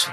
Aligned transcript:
Des 0.00 0.06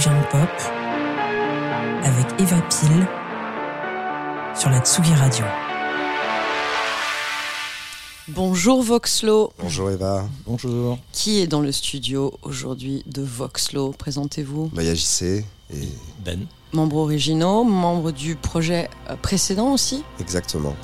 gens 0.00 0.22
pop 0.30 0.48
avec 2.04 2.40
Eva 2.40 2.60
Pile 2.68 3.08
sur 4.54 4.70
la 4.70 4.78
Tsugi 4.78 5.12
Radio. 5.14 5.44
Bonjour 8.28 8.80
Voxlo. 8.82 9.52
Bonjour 9.58 9.90
Eva. 9.90 10.28
Bonjour. 10.46 11.00
Qui 11.10 11.40
est 11.40 11.48
dans 11.48 11.62
le 11.62 11.72
studio 11.72 12.32
aujourd'hui 12.42 13.02
de 13.06 13.22
Voxlo? 13.22 13.90
Présentez-vous. 13.90 14.70
Bah, 14.72 14.84
y 14.84 14.88
a 14.88 14.94
JC 14.94 15.44
et 15.74 15.88
Ben. 16.24 16.46
Membres 16.72 16.96
originaux, 16.98 17.64
membres 17.64 18.10
du 18.10 18.36
projet 18.36 18.90
euh, 19.10 19.16
précédent 19.20 19.72
aussi 19.72 20.04
exactement. 20.20 20.74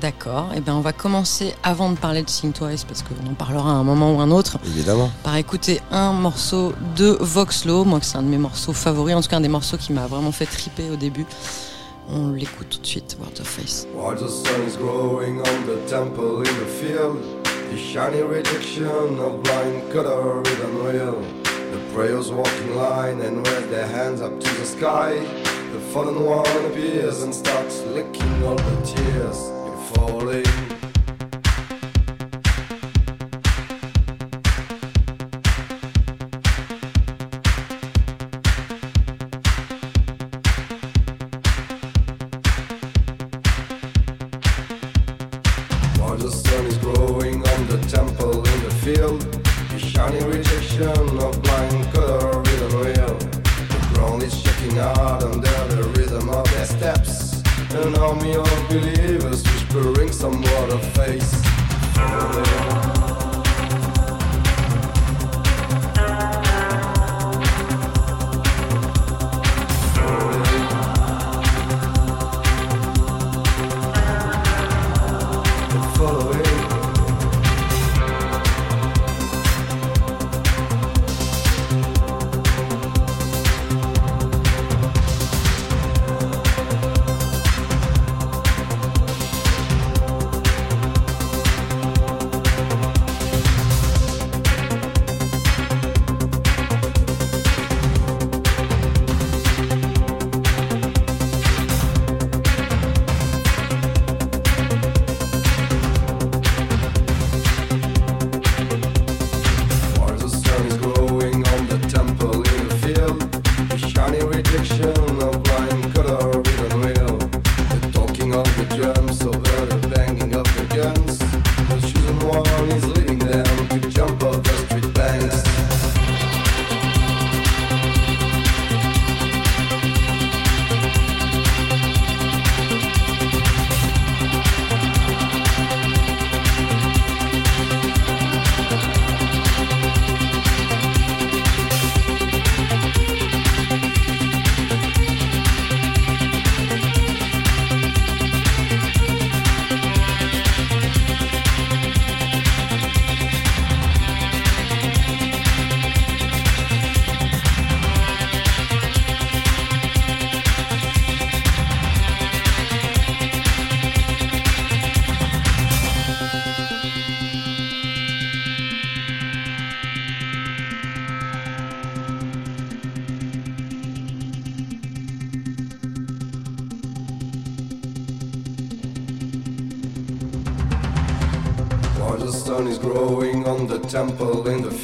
D'accord. 0.00 0.48
Et 0.56 0.60
bien 0.60 0.74
on 0.74 0.80
va 0.80 0.92
commencer 0.92 1.54
avant 1.62 1.90
de 1.90 1.96
parler 1.96 2.22
de 2.22 2.28
Sing 2.28 2.52
Twice 2.52 2.84
parce 2.84 3.02
qu'on 3.02 3.30
en 3.30 3.34
parlera 3.34 3.70
à 3.70 3.74
un 3.74 3.84
moment 3.84 4.12
ou 4.14 4.20
un 4.20 4.30
autre 4.30 4.58
Évidemment. 4.66 5.10
par 5.22 5.36
écouter 5.36 5.80
un 5.92 6.12
morceau 6.12 6.72
de 6.96 7.16
Voxlo. 7.20 7.84
Moi, 7.84 8.00
que 8.00 8.06
c'est 8.06 8.16
un 8.18 8.22
de 8.22 8.28
mes 8.28 8.38
morceaux 8.38 8.72
favoris, 8.72 9.14
en 9.14 9.20
tout 9.22 9.28
cas 9.28 9.36
un 9.36 9.40
des 9.40 9.48
morceaux 9.48 9.76
qui 9.76 9.92
m'a 9.92 10.06
vraiment 10.06 10.32
fait 10.32 10.46
triper 10.46 10.90
au 10.90 10.96
début. 10.96 11.26
On 12.10 12.30
l'écoute 12.32 12.68
tout 12.70 12.80
de 12.80 12.86
suite, 12.86 13.16
World 13.20 13.38
of 13.40 13.46
Face. 13.46 13.86
While 13.94 14.16
the 14.16 14.28
sun 14.28 14.66
is 14.68 14.76
growing 14.76 15.38
on 15.38 15.66
the 15.66 15.88
temple 15.88 16.40
in 16.40 16.52
the 16.58 16.68
field, 16.68 17.16
the 17.72 17.78
shiny 17.78 18.20
rejection 18.22 19.18
of 19.20 19.42
blind 19.42 19.90
color 19.92 20.42
is 20.44 20.58
unreal. 20.60 21.14
The 21.74 21.80
prayers 21.92 22.30
walk 22.30 22.46
in 22.46 22.76
line 22.76 23.20
and 23.20 23.44
wave 23.44 23.68
their 23.68 23.88
hands 23.88 24.20
up 24.20 24.38
to 24.38 24.54
the 24.60 24.64
sky. 24.64 25.14
The 25.72 25.80
fallen 25.92 26.24
one 26.24 26.66
appears 26.66 27.24
and 27.24 27.34
starts 27.34 27.80
licking 27.86 28.44
all 28.44 28.54
the 28.54 28.86
tears. 28.86 29.50
You're 29.50 29.76
falling. 29.96 30.73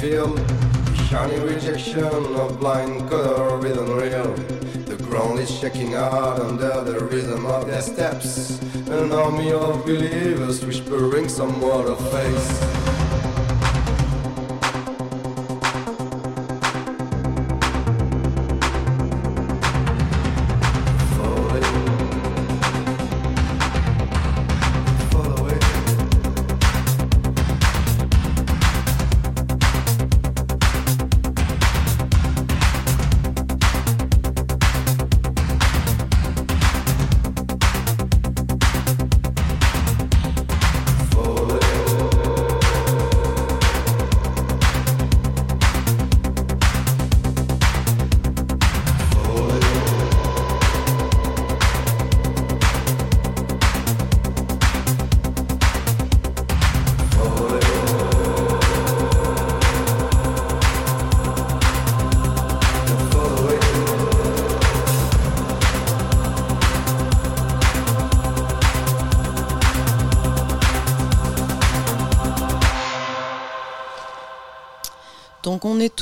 The 0.00 1.04
shiny 1.10 1.38
rejection 1.40 2.04
of 2.04 2.58
blind 2.58 3.06
color 3.10 3.66
is 3.66 3.76
unreal. 3.76 4.32
The 4.86 4.96
ground 4.96 5.38
is 5.40 5.50
shaking 5.50 5.92
hard 5.92 6.40
under 6.40 6.82
the 6.84 7.04
rhythm 7.04 7.44
of 7.44 7.66
their 7.66 7.82
steps. 7.82 8.60
An 8.88 9.12
army 9.12 9.52
of 9.52 9.84
believers 9.84 10.64
whispering 10.64 11.28
some 11.28 11.60
word 11.60 11.86
of 11.86 11.98
faith. 12.10 12.69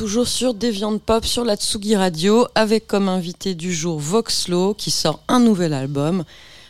Toujours 0.08 0.26
sur 0.26 0.54
Deviant 0.54 0.96
Pop 0.96 1.26
sur 1.26 1.44
la 1.44 1.54
Tsugi 1.54 1.94
Radio 1.94 2.46
avec 2.54 2.86
comme 2.86 3.10
invité 3.10 3.54
du 3.54 3.74
jour 3.74 3.98
Voxlo 3.98 4.72
qui 4.72 4.90
sort 4.90 5.20
un 5.28 5.38
nouvel 5.38 5.74
album 5.74 6.24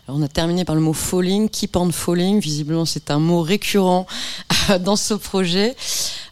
on 0.08 0.22
a 0.22 0.28
terminé 0.28 0.64
par 0.64 0.74
le 0.74 0.80
mot 0.80 0.94
falling, 0.94 1.50
keep 1.50 1.76
on 1.76 1.92
falling. 1.92 2.40
Visiblement, 2.40 2.86
c'est 2.86 3.10
un 3.10 3.18
mot 3.18 3.42
récurrent 3.42 4.06
dans 4.80 4.96
ce 4.96 5.12
projet. 5.12 5.76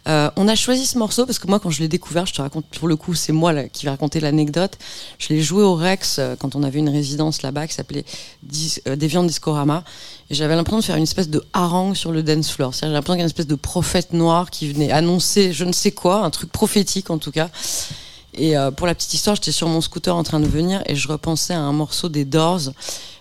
Euh, 0.07 0.31
on 0.37 0.47
a 0.47 0.55
choisi 0.55 0.87
ce 0.87 0.99
morceau 0.99 1.27
parce 1.27 1.39
que 1.39 1.49
moi, 1.49 1.59
quand 1.59 1.71
je 1.71 1.81
l'ai 1.81 1.89
découvert, 1.89 2.27
je 2.27 2.35
te 2.35 2.41
raconte 2.41 2.67
pour 2.67 2.89
le 2.89 2.97
coup, 2.97 3.15
c'est 3.15 3.33
moi 3.33 3.53
là, 3.53 3.69
qui 3.69 3.85
vais 3.85 3.91
raconter 3.91 4.21
l'anecdote. 4.21 4.79
Je 5.19 5.29
l'ai 5.31 5.43
joué 5.43 5.63
au 5.63 5.75
Rex 5.75 6.19
euh, 6.19 6.37
quand 6.39 6.55
on 6.55 6.63
avait 6.63 6.79
une 6.79 6.89
résidence 6.89 7.43
là-bas 7.43 7.67
qui 7.67 7.75
s'appelait 7.75 8.05
Dis, 8.43 8.77
euh, 8.87 8.97
Deviant 8.97 9.25
Discorama. 9.25 9.83
Et 10.31 10.35
j'avais 10.35 10.55
l'impression 10.55 10.79
de 10.79 10.85
faire 10.85 10.97
une 10.97 11.03
espèce 11.03 11.29
de 11.29 11.43
harangue 11.53 11.97
sur 11.97 12.13
le 12.13 12.23
dance 12.23 12.51
floor. 12.51 12.75
C'est-à-dire, 12.75 12.93
J'ai 12.93 12.95
l'impression 12.95 13.15
qu'il 13.15 13.21
y 13.21 13.23
a 13.23 13.25
une 13.25 13.31
espèce 13.31 13.47
de 13.47 13.55
prophète 13.55 14.13
noir 14.13 14.51
qui 14.51 14.73
venait 14.73 14.93
annoncer 14.93 15.53
je 15.53 15.65
ne 15.65 15.73
sais 15.73 15.93
quoi, 15.93 16.25
un 16.25 16.31
truc 16.31 16.53
prophétique 16.53 17.11
en 17.11 17.19
tout 17.19 17.33
cas. 17.33 17.51
Et 18.37 18.57
euh, 18.57 18.71
pour 18.71 18.87
la 18.87 18.95
petite 18.95 19.15
histoire, 19.15 19.37
j'étais 19.37 19.53
sur 19.53 19.69
mon 19.69 19.81
scooter 19.81 20.15
en 20.15 20.23
train 20.23 20.41
de 20.41 20.47
venir 20.47 20.83
et 20.87 20.95
je 20.95 21.09
repensais 21.09 21.55
à 21.55 21.61
un 21.61 21.73
morceau 21.73 22.09
des 22.09 22.25
Doors. 22.25 22.61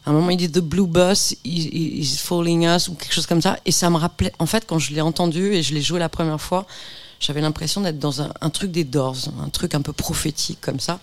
À 0.06 0.12
un 0.12 0.14
moment, 0.14 0.30
il 0.30 0.38
dit 0.38 0.50
The 0.52 0.60
Blue 0.60 0.88
Bus 0.88 1.36
is, 1.46 1.70
is 1.74 2.18
falling 2.18 2.68
us 2.68 2.88
ou 2.90 2.94
quelque 2.96 3.14
chose 3.14 3.26
comme 3.26 3.42
ça. 3.42 3.58
Et 3.66 3.72
ça 3.72 3.90
me 3.90 3.98
rappelait, 3.98 4.34
en 4.40 4.46
fait, 4.46 4.66
quand 4.68 4.78
je 4.78 4.94
l'ai 4.94 5.02
entendu 5.02 5.54
et 5.54 5.64
je 5.64 5.74
l'ai 5.74 5.82
joué 5.82 6.00
la 6.00 6.10
première 6.10 6.40
fois, 6.42 6.66
j'avais 7.20 7.42
l'impression 7.42 7.82
d'être 7.82 7.98
dans 7.98 8.22
un, 8.22 8.30
un 8.42 8.50
truc 8.50 8.72
des 8.72 8.84
Doors, 8.84 9.16
un 9.44 9.50
truc 9.50 9.74
un 9.74 9.82
peu 9.82 9.94
prophétique 9.94 10.60
comme 10.62 10.80
ça. 10.80 11.00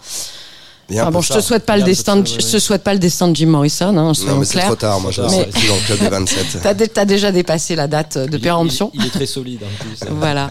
Ah 0.98 1.10
bon, 1.10 1.22
je 1.22 1.32
te 1.32 1.40
souhaite 1.40 1.64
pas 1.64 1.76
le 1.78 1.84
destin, 1.84 2.16
de 2.16 2.26
je 2.26 2.36
te 2.36 2.58
souhaite 2.58 2.82
pas 2.84 2.92
le 2.92 2.98
destin 2.98 3.28
de 3.28 3.34
Jim 3.36 3.46
Morrison, 3.46 3.86
hein, 3.96 4.12
Non, 4.26 4.38
mais 4.38 4.44
c'est 4.44 4.60
trop 4.60 4.74
tard. 4.76 5.00
Moi, 5.00 5.10
je 5.10 5.22
Mais- 5.22 5.50
suis 5.56 5.68
dans 5.68 5.74
le 5.76 5.80
club 5.86 5.98
des 6.00 6.08
27. 6.10 6.58
T'as 6.62 6.74
dé- 6.74 7.06
déjà 7.06 7.32
dépassé 7.32 7.74
la 7.76 7.86
date 7.86 8.18
de 8.18 8.36
Il 8.36 8.40
péremption. 8.42 8.90
Il, 8.92 9.00
est- 9.00 9.04
il 9.04 9.06
est 9.06 9.10
très 9.10 9.26
solide 9.26 9.62
en 9.64 9.84
plus. 9.84 9.98
Voilà. 10.10 10.50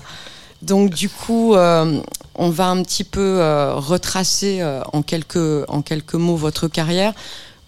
Donc 0.62 0.92
du 0.92 1.10
coup, 1.10 1.56
euh, 1.56 2.02
on 2.36 2.50
va 2.50 2.70
un 2.70 2.84
petit 2.84 3.04
peu 3.04 3.40
euh, 3.42 3.76
retracer 3.76 4.62
euh, 4.62 4.82
en 4.94 5.02
quelques 5.02 5.66
en 5.68 5.82
quelques 5.82 6.16
mots 6.16 6.36
votre 6.36 6.68
carrière. 6.68 7.14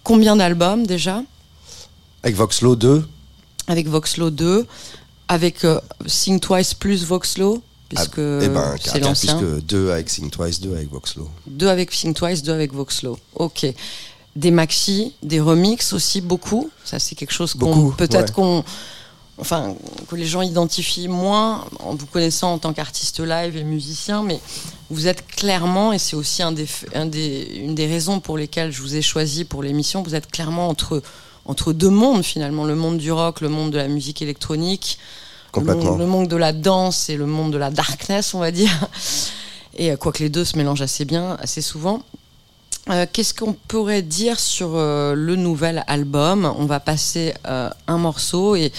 Combien 0.04 0.36
d'albums 0.36 0.86
déjà? 0.86 1.22
Avec 2.22 2.36
Voxlo 2.36 2.76
2. 2.76 3.06
avec 3.66 3.88
Voxlo 3.88 4.30
2, 4.30 4.66
avec 5.28 5.66
Sing 6.06 6.40
Twice 6.40 6.74
plus 6.74 7.04
Voxlo, 7.04 7.62
puisque 7.88 8.18
eh 8.18 8.48
ben, 8.48 8.76
c'est 8.82 9.00
l'ancien. 9.00 9.38
puisque 9.38 9.64
2 9.66 9.90
avec 9.90 10.08
Sing 10.08 10.30
Twice, 10.30 10.60
2 10.60 10.74
avec 10.74 10.90
Voxlo. 10.90 11.28
Deux 11.46 11.68
avec 11.68 11.92
Sing 11.92 12.14
Twice, 12.14 12.42
deux 12.42 12.52
avec 12.52 12.72
Voxlo. 12.72 13.18
Ok. 13.34 13.66
Des 14.36 14.50
maxi, 14.50 15.14
des 15.22 15.40
remixes 15.40 15.92
aussi 15.92 16.20
beaucoup. 16.20 16.70
Ça 16.84 16.98
c'est 16.98 17.14
quelque 17.14 17.32
chose 17.32 17.54
qu'on 17.54 17.90
peut-être 17.90 18.28
ouais. 18.28 18.32
qu'on 18.34 18.64
enfin 19.38 19.74
que 20.08 20.16
les 20.16 20.26
gens 20.26 20.42
identifient 20.42 21.08
moins 21.08 21.64
en 21.80 21.94
vous 21.94 22.06
connaissant 22.06 22.52
en 22.52 22.58
tant 22.58 22.72
qu'artiste 22.72 23.20
live 23.20 23.56
et 23.56 23.64
musicien, 23.64 24.22
mais 24.22 24.40
vous 24.90 25.06
êtes 25.06 25.26
clairement 25.26 25.92
et 25.92 25.98
c'est 25.98 26.16
aussi 26.16 26.42
un 26.42 26.52
des, 26.52 26.66
un 26.94 27.06
des, 27.06 27.50
une 27.56 27.74
des 27.74 27.86
raisons 27.86 28.20
pour 28.20 28.38
lesquelles 28.38 28.70
je 28.72 28.80
vous 28.82 28.94
ai 28.96 29.02
choisi 29.02 29.44
pour 29.44 29.62
l'émission. 29.62 30.02
Vous 30.02 30.14
êtes 30.14 30.30
clairement 30.30 30.68
entre 30.68 31.02
entre 31.46 31.72
deux 31.74 31.90
mondes 31.90 32.24
finalement, 32.24 32.64
le 32.64 32.74
monde 32.74 32.96
du 32.96 33.12
rock, 33.12 33.40
le 33.42 33.50
monde 33.50 33.70
de 33.70 33.76
la 33.76 33.88
musique 33.88 34.22
électronique, 34.22 34.98
le 35.48 35.60
Complètement. 35.60 35.90
monde, 35.90 35.98
le 35.98 36.06
monde 36.06 36.28
de 36.28 36.36
la 36.36 36.52
danse 36.52 37.10
et 37.10 37.16
le 37.16 37.26
monde 37.26 37.52
de 37.52 37.58
la 37.58 37.70
darkness, 37.70 38.32
on 38.34 38.38
va 38.38 38.50
dire. 38.50 38.88
Et 39.76 39.90
euh, 39.90 39.96
quoique 39.96 40.22
les 40.22 40.30
deux 40.30 40.44
se 40.44 40.56
mélangent 40.56 40.80
assez 40.82 41.04
bien, 41.04 41.36
assez 41.40 41.60
souvent. 41.60 42.02
Euh, 42.90 43.06
Qu'est-ce 43.12 43.34
qu'on 43.34 43.52
pourrait 43.52 44.02
dire 44.02 44.38
sur 44.38 44.70
euh, 44.74 45.14
le 45.14 45.36
nouvel 45.36 45.84
album? 45.86 46.52
On 46.58 46.66
va 46.66 46.80
passer 46.80 47.34
euh, 47.46 47.68
un 47.88 47.98
morceau 47.98 48.56
et 48.56 48.72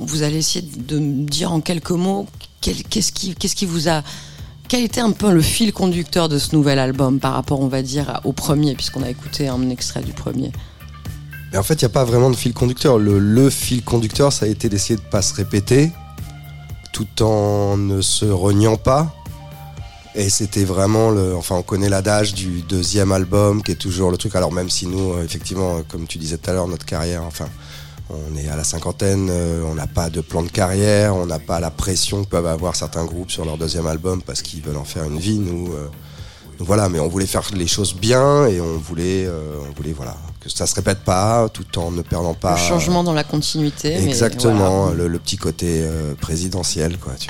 vous 0.00 0.22
allez 0.22 0.38
essayer 0.38 0.66
de 0.66 0.98
me 0.98 1.26
dire 1.26 1.52
en 1.52 1.60
quelques 1.60 1.90
mots 1.90 2.26
qu'est-ce 2.60 3.12
qui, 3.12 3.66
vous 3.66 3.88
a. 3.88 4.02
Quel 4.68 4.84
était 4.84 5.00
un 5.00 5.12
peu 5.12 5.32
le 5.32 5.42
fil 5.42 5.72
conducteur 5.72 6.28
de 6.28 6.38
ce 6.38 6.54
nouvel 6.54 6.78
album 6.78 7.18
par 7.18 7.32
rapport, 7.32 7.60
on 7.60 7.68
va 7.68 7.82
dire, 7.82 8.20
au 8.24 8.32
premier, 8.32 8.74
puisqu'on 8.74 9.02
a 9.02 9.10
écouté 9.10 9.48
un 9.48 9.68
extrait 9.70 10.02
du 10.02 10.12
premier? 10.12 10.52
Mais 11.52 11.58
en 11.58 11.62
fait, 11.62 11.74
il 11.74 11.84
n'y 11.84 11.90
a 11.90 11.94
pas 11.94 12.04
vraiment 12.04 12.30
de 12.30 12.36
fil 12.36 12.52
conducteur. 12.52 12.98
Le, 12.98 13.50
fil 13.50 13.82
conducteur, 13.82 14.32
ça 14.32 14.46
a 14.46 14.48
été 14.48 14.68
d'essayer 14.68 14.96
de 14.96 15.00
pas 15.10 15.22
se 15.22 15.34
répéter, 15.34 15.90
tout 16.92 17.22
en 17.22 17.76
ne 17.76 18.00
se 18.00 18.26
reniant 18.26 18.76
pas. 18.76 19.14
Et 20.14 20.28
c'était 20.28 20.64
vraiment 20.64 21.10
le. 21.10 21.34
Enfin, 21.36 21.56
on 21.56 21.62
connaît 21.62 21.88
l'adage 21.88 22.34
du 22.34 22.62
deuxième 22.62 23.12
album, 23.12 23.62
qui 23.62 23.72
est 23.72 23.76
toujours 23.76 24.10
le 24.10 24.16
truc. 24.16 24.34
Alors, 24.34 24.52
même 24.52 24.68
si 24.68 24.86
nous, 24.86 25.12
euh, 25.12 25.24
effectivement, 25.24 25.78
euh, 25.78 25.82
comme 25.88 26.06
tu 26.08 26.18
disais 26.18 26.36
tout 26.36 26.50
à 26.50 26.52
l'heure, 26.52 26.66
notre 26.66 26.84
carrière, 26.84 27.22
enfin, 27.22 27.48
on 28.10 28.36
est 28.36 28.48
à 28.48 28.56
la 28.56 28.64
cinquantaine, 28.64 29.28
euh, 29.30 29.62
on 29.64 29.74
n'a 29.74 29.86
pas 29.86 30.10
de 30.10 30.20
plan 30.20 30.42
de 30.42 30.48
carrière, 30.48 31.14
on 31.14 31.26
n'a 31.26 31.38
pas 31.38 31.60
la 31.60 31.70
pression 31.70 32.24
que 32.24 32.28
peuvent 32.28 32.46
avoir 32.46 32.74
certains 32.76 33.04
groupes 33.04 33.30
sur 33.30 33.44
leur 33.44 33.56
deuxième 33.56 33.86
album 33.86 34.22
parce 34.22 34.42
qu'ils 34.42 34.62
veulent 34.62 34.76
en 34.76 34.84
faire 34.84 35.04
une 35.04 35.18
vie. 35.18 35.38
Nous, 35.38 35.72
euh, 35.72 35.88
donc 36.58 36.66
voilà, 36.66 36.88
mais 36.88 36.98
on 37.00 37.08
voulait 37.08 37.26
faire 37.26 37.42
les 37.54 37.66
choses 37.66 37.94
bien 37.94 38.46
et 38.46 38.60
on 38.60 38.76
voulait, 38.78 39.26
euh, 39.26 39.54
on 39.68 39.72
voulait 39.74 39.92
voilà, 39.92 40.16
que 40.40 40.50
ça 40.50 40.66
se 40.66 40.74
répète 40.74 41.00
pas, 41.04 41.48
tout 41.48 41.78
en 41.78 41.90
ne 41.90 42.02
perdant 42.02 42.34
pas. 42.34 42.52
Le 42.54 42.58
changement 42.60 43.02
dans 43.04 43.14
la 43.14 43.24
continuité. 43.24 43.96
mais 43.98 44.04
Exactement, 44.08 44.86
voilà. 44.86 44.96
le, 44.96 45.08
le 45.08 45.18
petit 45.18 45.36
côté 45.36 45.66
euh, 45.82 46.14
présidentiel, 46.14 46.98
quoi. 46.98 47.14
Tu 47.18 47.28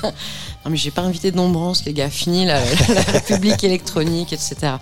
vois. 0.00 0.12
Non 0.64 0.72
mais 0.72 0.76
j'ai 0.76 0.90
pas 0.90 1.02
invité 1.02 1.30
de 1.30 1.36
Nombrance, 1.36 1.84
les 1.84 1.92
gars. 1.94 2.10
Fini 2.10 2.44
la, 2.44 2.60
la 2.60 3.00
République 3.02 3.62
électronique, 3.62 4.32
etc. 4.32 4.72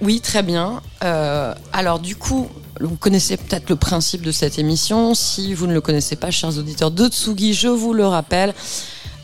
Oui, 0.00 0.20
très 0.22 0.42
bien. 0.42 0.80
Alors 1.00 1.98
du 2.00 2.16
coup, 2.16 2.48
vous 2.80 2.96
connaissez 2.96 3.36
peut-être 3.36 3.68
le 3.70 3.76
principe 3.76 4.22
de 4.22 4.32
cette 4.32 4.58
émission. 4.58 5.14
Si 5.14 5.54
vous 5.54 5.66
ne 5.66 5.74
le 5.74 5.80
connaissez 5.80 6.16
pas, 6.16 6.30
chers 6.30 6.56
auditeurs 6.58 6.90
de 6.90 7.08
Tsugi, 7.08 7.54
je 7.54 7.68
vous 7.68 7.92
le 7.92 8.06
rappelle. 8.06 8.54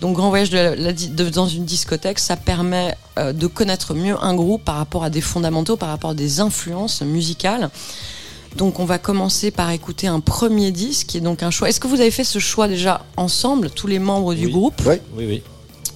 Donc 0.00 0.14
Grand 0.16 0.28
Voyage 0.28 0.50
de 0.50 0.56
la- 0.58 0.76
la 0.76 0.92
di- 0.92 1.08
de- 1.08 1.30
dans 1.30 1.48
une 1.48 1.64
discothèque, 1.64 2.18
ça 2.18 2.36
permet 2.36 2.94
euh, 3.18 3.32
de 3.32 3.46
connaître 3.46 3.94
mieux 3.94 4.14
un 4.22 4.34
groupe 4.34 4.62
par 4.62 4.76
rapport 4.76 5.04
à 5.04 5.08
des 5.10 5.22
fondamentaux, 5.22 5.76
par 5.76 5.88
rapport 5.88 6.10
à 6.10 6.14
des 6.14 6.40
influences 6.40 7.00
musicales. 7.00 7.70
Donc 8.56 8.78
on 8.78 8.84
va 8.84 8.98
commencer 8.98 9.50
par 9.50 9.70
écouter 9.70 10.06
un 10.06 10.20
premier 10.20 10.70
disque, 10.70 11.06
qui 11.08 11.16
est 11.18 11.20
donc 11.22 11.42
un 11.42 11.50
choix. 11.50 11.68
Est-ce 11.70 11.80
que 11.80 11.86
vous 11.86 12.00
avez 12.00 12.10
fait 12.10 12.24
ce 12.24 12.38
choix 12.38 12.68
déjà 12.68 13.04
ensemble, 13.16 13.70
tous 13.70 13.86
les 13.86 13.98
membres 13.98 14.34
du 14.34 14.46
Oui. 14.46 14.52
groupe? 14.52 14.80
Ouais. 14.84 15.00
Oui, 15.16 15.24
oui. 15.26 15.42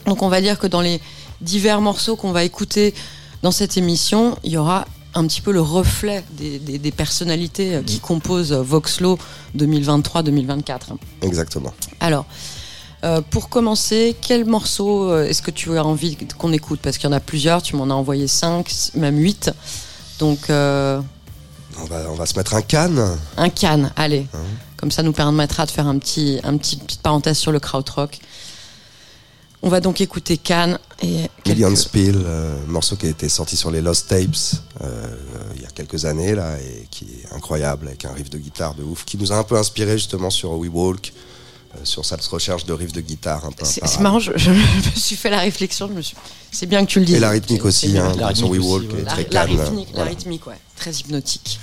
donc 0.06 0.22
on 0.22 0.28
va 0.28 0.40
dire 0.40 0.58
que 0.58 0.66
dans 0.66 0.80
les 0.80 0.98
divers 1.42 1.80
morceaux 1.82 2.16
qu'on 2.16 2.32
va 2.32 2.42
écouter 2.44 2.94
dans 3.42 3.50
cette 3.50 3.76
émission, 3.76 4.36
il 4.44 4.52
y 4.52 4.56
aura 4.56 4.86
un 5.14 5.26
petit 5.26 5.40
peu 5.40 5.52
le 5.52 5.60
reflet 5.60 6.24
des, 6.32 6.58
des- 6.58 6.78
des 6.78 6.92
personnalités 6.92 7.74
euh, 7.76 7.82
qui 7.82 7.98
composent 8.00 8.52
euh, 8.52 8.62
Voxlo 8.62 9.18
2023-2024. 9.56 10.78
Exactement. 11.22 11.72
Alors, 12.00 12.26
euh, 13.04 13.20
pour 13.30 13.48
commencer, 13.48 14.14
quel 14.20 14.44
morceau 14.44 15.16
est-ce 15.18 15.42
que 15.42 15.50
tu 15.50 15.76
as 15.78 15.84
envie 15.84 16.16
qu'on 16.38 16.52
écoute? 16.52 16.80
Parce 16.82 16.98
qu'il 16.98 17.08
y 17.08 17.12
en 17.12 17.16
a 17.16 17.20
plusieurs, 17.20 17.62
tu 17.62 17.76
m'en 17.76 17.84
as 17.90 17.94
envoyé 17.94 18.28
5, 18.28 18.70
même 18.94 19.16
8. 19.18 19.50
Donc, 20.18 20.50
euh, 20.50 21.00
On 21.80 21.84
va, 21.84 22.10
on 22.10 22.14
va 22.14 22.26
se 22.26 22.36
mettre 22.36 22.54
un 22.54 22.62
canne. 22.62 23.18
un 23.36 23.48
Cannes, 23.48 23.90
allez. 23.96 24.26
Hein. 24.34 24.38
Comme 24.76 24.90
ça 24.90 25.02
nous 25.02 25.12
permettra 25.12 25.66
de 25.66 25.70
faire 25.70 25.86
un 25.86 25.98
petit, 25.98 26.40
un 26.44 26.56
petit 26.56 26.76
petite 26.76 27.02
parenthèse 27.02 27.38
sur 27.38 27.52
le 27.52 27.60
krautrock. 27.60 28.18
On 29.62 29.68
va 29.68 29.80
donc 29.80 30.00
écouter 30.00 30.38
Cannes 30.38 30.78
et 31.02 31.28
Million 31.46 31.68
quelques- 31.68 31.76
Spill, 31.78 32.22
euh, 32.24 32.56
morceau 32.66 32.96
qui 32.96 33.06
a 33.06 33.10
été 33.10 33.28
sorti 33.28 33.56
sur 33.56 33.70
les 33.70 33.82
Lost 33.82 34.08
Tapes 34.08 34.26
euh, 34.82 35.06
il 35.54 35.60
y 35.62 35.66
a 35.66 35.68
quelques 35.70 36.06
années 36.06 36.34
là 36.34 36.56
et 36.58 36.86
qui 36.90 37.04
est 37.04 37.34
incroyable 37.34 37.88
avec 37.88 38.04
un 38.06 38.12
riff 38.12 38.30
de 38.30 38.38
guitare 38.38 38.74
de 38.74 38.82
ouf 38.82 39.04
qui 39.04 39.18
nous 39.18 39.32
a 39.32 39.36
un 39.36 39.44
peu 39.44 39.56
inspiré 39.58 39.98
justement 39.98 40.30
sur 40.30 40.52
We 40.52 40.70
Walk, 40.72 41.12
euh, 41.74 41.78
sur 41.84 42.06
cette 42.06 42.24
recherche 42.24 42.64
de 42.64 42.72
riff 42.72 42.92
de 42.92 43.02
guitare 43.02 43.44
un 43.44 43.52
peu. 43.52 43.66
C'est 43.66 44.00
marrant, 44.00 44.18
je, 44.18 44.32
je 44.36 44.50
me 44.50 44.62
suis 44.96 45.16
fait 45.16 45.28
la 45.30 45.40
réflexion, 45.40 45.88
je 45.88 45.92
me 45.92 46.00
suis... 46.02 46.16
c'est 46.50 46.66
bien 46.66 46.84
que 46.86 46.90
tu 46.90 47.00
le 47.00 47.04
dises. 47.04 47.16
Et 47.16 47.20
la 47.20 47.30
rythmique 47.30 47.64
aussi, 47.66 47.98
hein, 47.98 48.12
La 48.18 48.34
sur 48.34 48.48
We 48.48 48.60
rythmique 48.60 48.70
Walk 48.70 48.82
aussi, 48.84 48.92
est 48.92 48.96
ouais. 48.96 49.04
La, 49.04 49.10
très 49.12 49.22
la 49.24 49.28
calme. 49.28 49.60
rythmique, 49.60 49.88
la 49.88 49.94
voilà. 49.96 50.10
rythmique, 50.10 50.46
ouais, 50.46 50.60
très 50.76 50.92
hypnotique. 50.92 51.60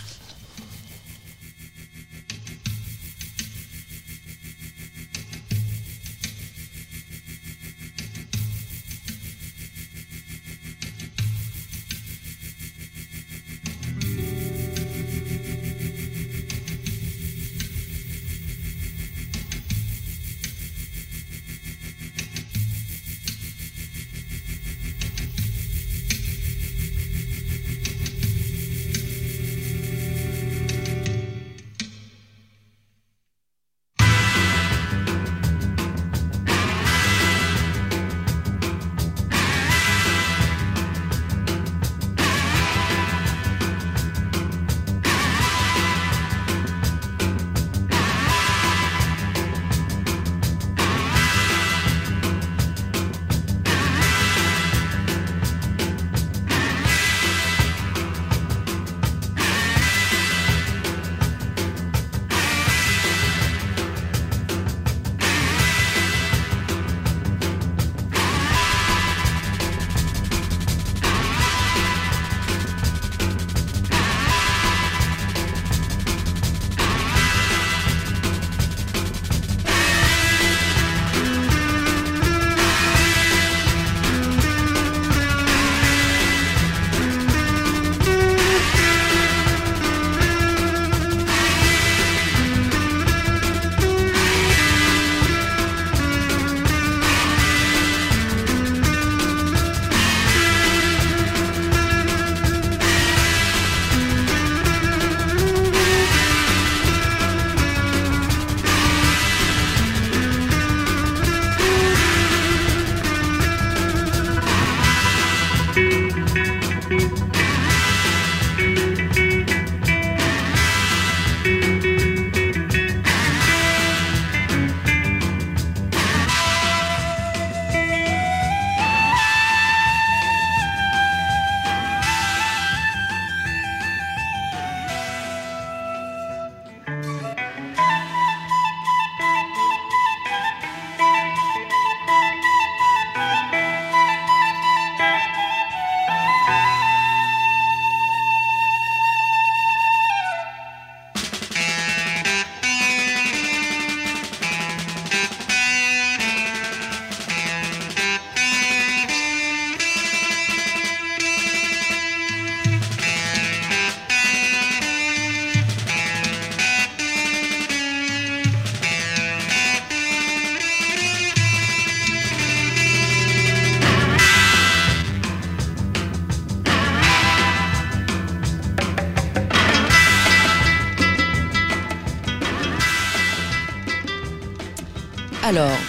Alors, 185.58 185.80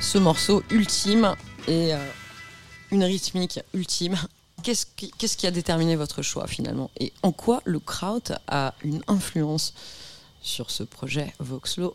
ce 0.00 0.18
morceau 0.18 0.62
ultime 0.70 1.34
et 1.66 1.92
euh, 1.92 1.98
une 2.92 3.02
rythmique 3.02 3.58
ultime. 3.72 4.16
Qu'est-ce 4.62 4.86
qui, 5.36 5.46
a 5.48 5.50
déterminé 5.50 5.96
votre 5.96 6.22
choix 6.22 6.46
finalement? 6.46 6.92
Et 7.00 7.12
en 7.24 7.32
quoi 7.32 7.60
le 7.64 7.80
kraut 7.80 8.22
a 8.46 8.72
une 8.84 9.02
influence 9.08 9.74
sur 10.42 10.70
ce 10.70 10.84
projet 10.84 11.34
Voxlo? 11.40 11.92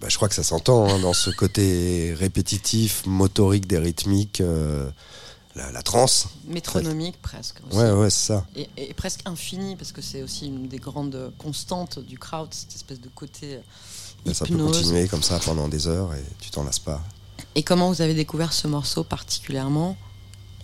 Bah, 0.00 0.08
je 0.08 0.16
crois 0.16 0.28
que 0.28 0.34
ça 0.34 0.42
s'entend 0.42 0.88
hein, 0.88 0.98
dans 0.98 1.12
ce 1.12 1.30
côté 1.30 2.12
répétitif, 2.14 3.06
motorique 3.06 3.68
des 3.68 3.78
rythmiques, 3.78 4.40
euh, 4.40 4.90
la, 5.54 5.70
la 5.70 5.82
trance. 5.82 6.30
Métronomique 6.48 7.22
presque. 7.22 7.58
aussi. 7.68 7.78
Ouais, 7.78 7.92
ouais, 7.92 8.10
c'est 8.10 8.32
ça. 8.32 8.44
Et, 8.56 8.68
et 8.76 8.92
presque 8.92 9.20
infini, 9.24 9.76
parce 9.76 9.92
que 9.92 10.02
c'est 10.02 10.24
aussi 10.24 10.48
une 10.48 10.66
des 10.66 10.78
grandes 10.78 11.32
constantes 11.38 12.00
du 12.00 12.18
kraut, 12.18 12.48
cette 12.50 12.74
espèce 12.74 13.00
de 13.00 13.08
côté 13.08 13.54
euh, 13.54 13.60
Ça 14.32 14.44
peut 14.46 14.54
continuer 14.72 15.06
comme 15.08 15.22
ça 15.22 15.38
pendant 15.44 15.68
des 15.68 15.86
heures 15.86 16.12
et 16.14 16.22
tu 16.40 16.50
t'en 16.50 16.64
lasses 16.64 16.78
pas. 16.78 17.02
Et 17.54 17.62
comment 17.62 17.90
vous 17.92 18.00
avez 18.02 18.14
découvert 18.14 18.52
ce 18.52 18.66
morceau 18.68 19.04
particulièrement? 19.04 19.96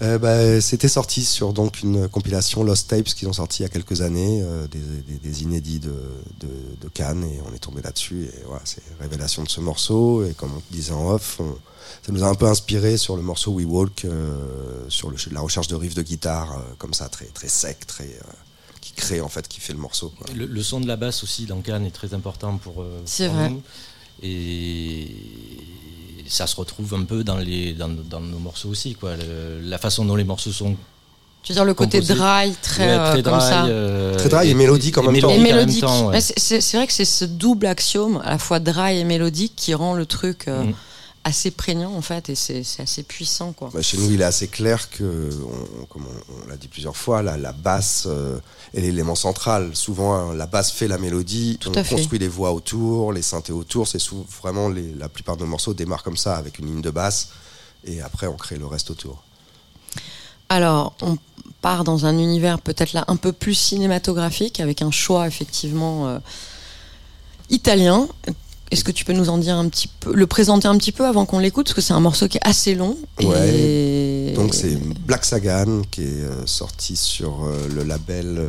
Euh, 0.02 0.18
bah, 0.18 0.60
C'était 0.62 0.88
sorti 0.88 1.24
sur 1.26 1.52
donc 1.52 1.82
une 1.82 2.08
compilation 2.08 2.64
Lost 2.64 2.88
Tapes 2.88 3.04
qu'ils 3.04 3.28
ont 3.28 3.34
sorti 3.34 3.60
il 3.60 3.62
y 3.64 3.66
a 3.66 3.68
quelques 3.68 4.00
années, 4.00 4.40
euh, 4.42 4.66
des, 4.66 4.78
des- 4.78 5.18
des 5.18 5.42
inédits 5.42 5.78
de, 5.78 5.92
de, 6.40 6.48
de 6.80 6.88
Cannes, 6.88 7.22
et 7.24 7.38
on 7.46 7.54
est 7.54 7.58
tombé 7.58 7.82
là-dessus. 7.82 8.24
Et 8.24 8.42
voilà, 8.46 8.62
c'est 8.64 8.82
révélation 8.98 9.42
de 9.44 9.48
ce 9.50 9.60
morceau. 9.60 10.24
Et 10.24 10.32
comme 10.32 10.52
on 10.56 10.62
disait 10.72 10.92
en 10.92 11.10
off, 11.10 11.36
on- 11.40 11.54
ça 12.06 12.12
nous 12.12 12.24
a 12.24 12.28
un 12.28 12.34
peu 12.34 12.46
inspiré 12.46 12.96
sur 12.96 13.14
le 13.16 13.22
morceau 13.22 13.52
We 13.52 13.66
Walk, 13.68 14.06
euh, 14.06 14.86
sur 14.88 15.10
le, 15.10 15.16
la 15.32 15.40
recherche 15.42 15.68
de 15.68 15.74
riffs 15.76 15.94
de 15.94 16.02
guitare, 16.02 16.58
comme 16.78 16.94
ça, 16.94 17.10
très, 17.10 17.26
très 17.26 17.48
sec, 17.48 17.86
très, 17.86 18.08
crée 19.00 19.20
en 19.20 19.28
fait, 19.28 19.48
qui 19.48 19.60
fait 19.60 19.72
le 19.72 19.78
morceau. 19.80 20.12
quoi. 20.16 20.26
Le, 20.34 20.46
le 20.46 20.62
son 20.62 20.80
de 20.80 20.86
la 20.86 20.96
basse 20.96 21.22
aussi 21.24 21.46
dans 21.46 21.60
Cannes 21.60 21.84
est 21.86 21.90
très 21.90 22.14
important 22.14 22.56
pour, 22.58 22.82
euh, 22.82 23.00
C'est 23.04 23.26
pour 23.26 23.36
vrai. 23.36 23.50
nous. 23.50 23.62
Et 24.22 25.08
ça 26.28 26.46
se 26.46 26.56
retrouve 26.56 26.94
un 26.94 27.02
peu 27.04 27.24
dans, 27.24 27.38
les, 27.38 27.72
dans, 27.72 27.88
dans 27.88 28.20
nos 28.20 28.38
morceaux 28.38 28.68
aussi. 28.68 28.94
Quoi. 28.94 29.16
Le- 29.16 29.60
la 29.62 29.78
façon 29.78 30.04
dont 30.04 30.14
les 30.16 30.24
morceaux 30.24 30.52
sont 30.52 30.76
Tu 31.42 31.52
veux 31.52 31.56
dire 31.56 31.64
le 31.64 31.74
côté 31.74 31.98
Composé. 31.98 32.14
dry, 32.14 32.52
très, 32.62 32.84
ouais, 32.86 32.90
euh, 32.92 33.12
comme 33.22 33.22
dry, 33.22 33.40
ça 33.40 33.64
euh, 33.66 34.16
Très 34.16 34.28
dry 34.28 34.48
et 34.50 34.54
mélodique 34.54 34.96
en 34.98 35.02
même 35.10 35.20
temps. 35.20 35.30
Et 35.30 35.38
mélodique 35.38 35.46
même 35.48 35.56
mélodique. 35.56 35.80
temps, 35.80 36.06
ouais. 36.08 36.14
Ouais, 36.14 36.20
c'est- 36.20 36.38
c'est 36.38 36.60
c'est 36.60 36.76
vrai 36.76 36.86
que 36.86 36.92
c'est 36.92 37.04
ce 37.04 37.24
double 37.24 37.66
axiome, 37.66 38.20
à 38.24 38.30
la 38.32 38.38
fois 38.38 38.60
dry 38.60 38.98
et 38.98 39.04
mélodique, 39.04 39.54
qui 39.56 39.74
rend 39.74 39.94
le 39.94 40.06
truc 40.06 40.46
euh, 40.48 40.64
Mm. 40.64 40.74
Assez 41.22 41.50
prégnant 41.50 41.92
en 41.94 42.00
fait, 42.00 42.30
et 42.30 42.34
c'est 42.34 42.64
assez 42.78 43.02
puissant 43.02 43.52
quoi. 43.52 43.70
Bah, 43.74 43.82
chez 43.82 43.98
nous, 43.98 44.10
il 44.10 44.20
est 44.22 44.24
assez 44.24 44.48
clair 44.48 44.88
que, 44.90 45.30
on- 45.80 45.84
comme 45.86 46.04
on, 46.06 46.44
on 46.44 46.48
l'a 46.48 46.56
dit 46.56 46.66
plusieurs 46.68 46.96
fois, 46.96 47.22
la, 47.22 47.36
la 47.36 47.52
basse 47.52 48.04
euh, 48.06 48.38
est 48.72 48.80
l'élément 48.80 49.14
central. 49.14 49.76
Souvent, 49.76 50.14
hein, 50.14 50.34
la 50.34 50.46
basse 50.46 50.70
fait 50.72 50.88
la 50.88 50.96
mélodie, 50.98 51.58
Tout 51.60 51.68
on 51.70 51.72
construit 51.84 52.18
les 52.18 52.28
voix 52.28 52.52
autour, 52.52 53.12
les 53.12 53.20
synthés 53.22 53.52
autour. 53.52 53.86
C'est 53.86 54.02
vraiment 54.40 54.68
les, 54.70 54.94
la 54.94 55.08
plupart 55.10 55.36
de 55.36 55.42
nos 55.42 55.48
morceaux 55.50 55.74
démarrent 55.74 56.02
comme 56.02 56.16
ça, 56.16 56.36
avec 56.36 56.58
une 56.58 56.66
ligne 56.66 56.82
de 56.82 56.90
basse, 56.90 57.28
et 57.84 58.00
après 58.00 58.26
on 58.26 58.36
crée 58.36 58.56
le 58.56 58.66
reste 58.66 58.90
autour. 58.90 59.22
Alors, 60.48 60.94
on 61.02 61.16
part 61.60 61.84
dans 61.84 62.06
un 62.06 62.16
univers 62.18 62.60
peut-être 62.60 62.94
là 62.94 63.04
un 63.08 63.16
peu 63.16 63.32
plus 63.32 63.54
cinématographique, 63.54 64.58
avec 64.58 64.80
un 64.80 64.90
choix 64.90 65.26
effectivement 65.26 66.08
euh, 66.08 66.18
italien. 67.50 68.08
Est-ce 68.70 68.84
que 68.84 68.92
tu 68.92 69.04
peux 69.04 69.12
nous 69.12 69.28
en 69.30 69.38
dire 69.38 69.56
un 69.56 69.68
petit 69.68 69.88
peu, 69.88 70.14
le 70.14 70.26
présenter 70.26 70.68
un 70.68 70.78
petit 70.78 70.92
peu 70.92 71.04
avant 71.06 71.26
qu'on 71.26 71.38
l'écoute, 71.40 71.66
parce 71.66 71.74
que 71.74 71.80
c'est 71.80 71.92
un 71.92 72.00
morceau 72.00 72.28
qui 72.28 72.38
est 72.38 72.46
assez 72.46 72.74
long. 72.74 72.96
et... 73.20 74.32
Donc 74.36 74.54
c'est 74.54 74.76
Black 75.06 75.24
Sagan 75.24 75.82
qui 75.90 76.02
est 76.02 76.22
euh, 76.22 76.46
sorti 76.46 76.94
sur 76.94 77.44
euh, 77.44 77.66
le 77.74 77.82
label, 77.82 78.36
euh, 78.38 78.48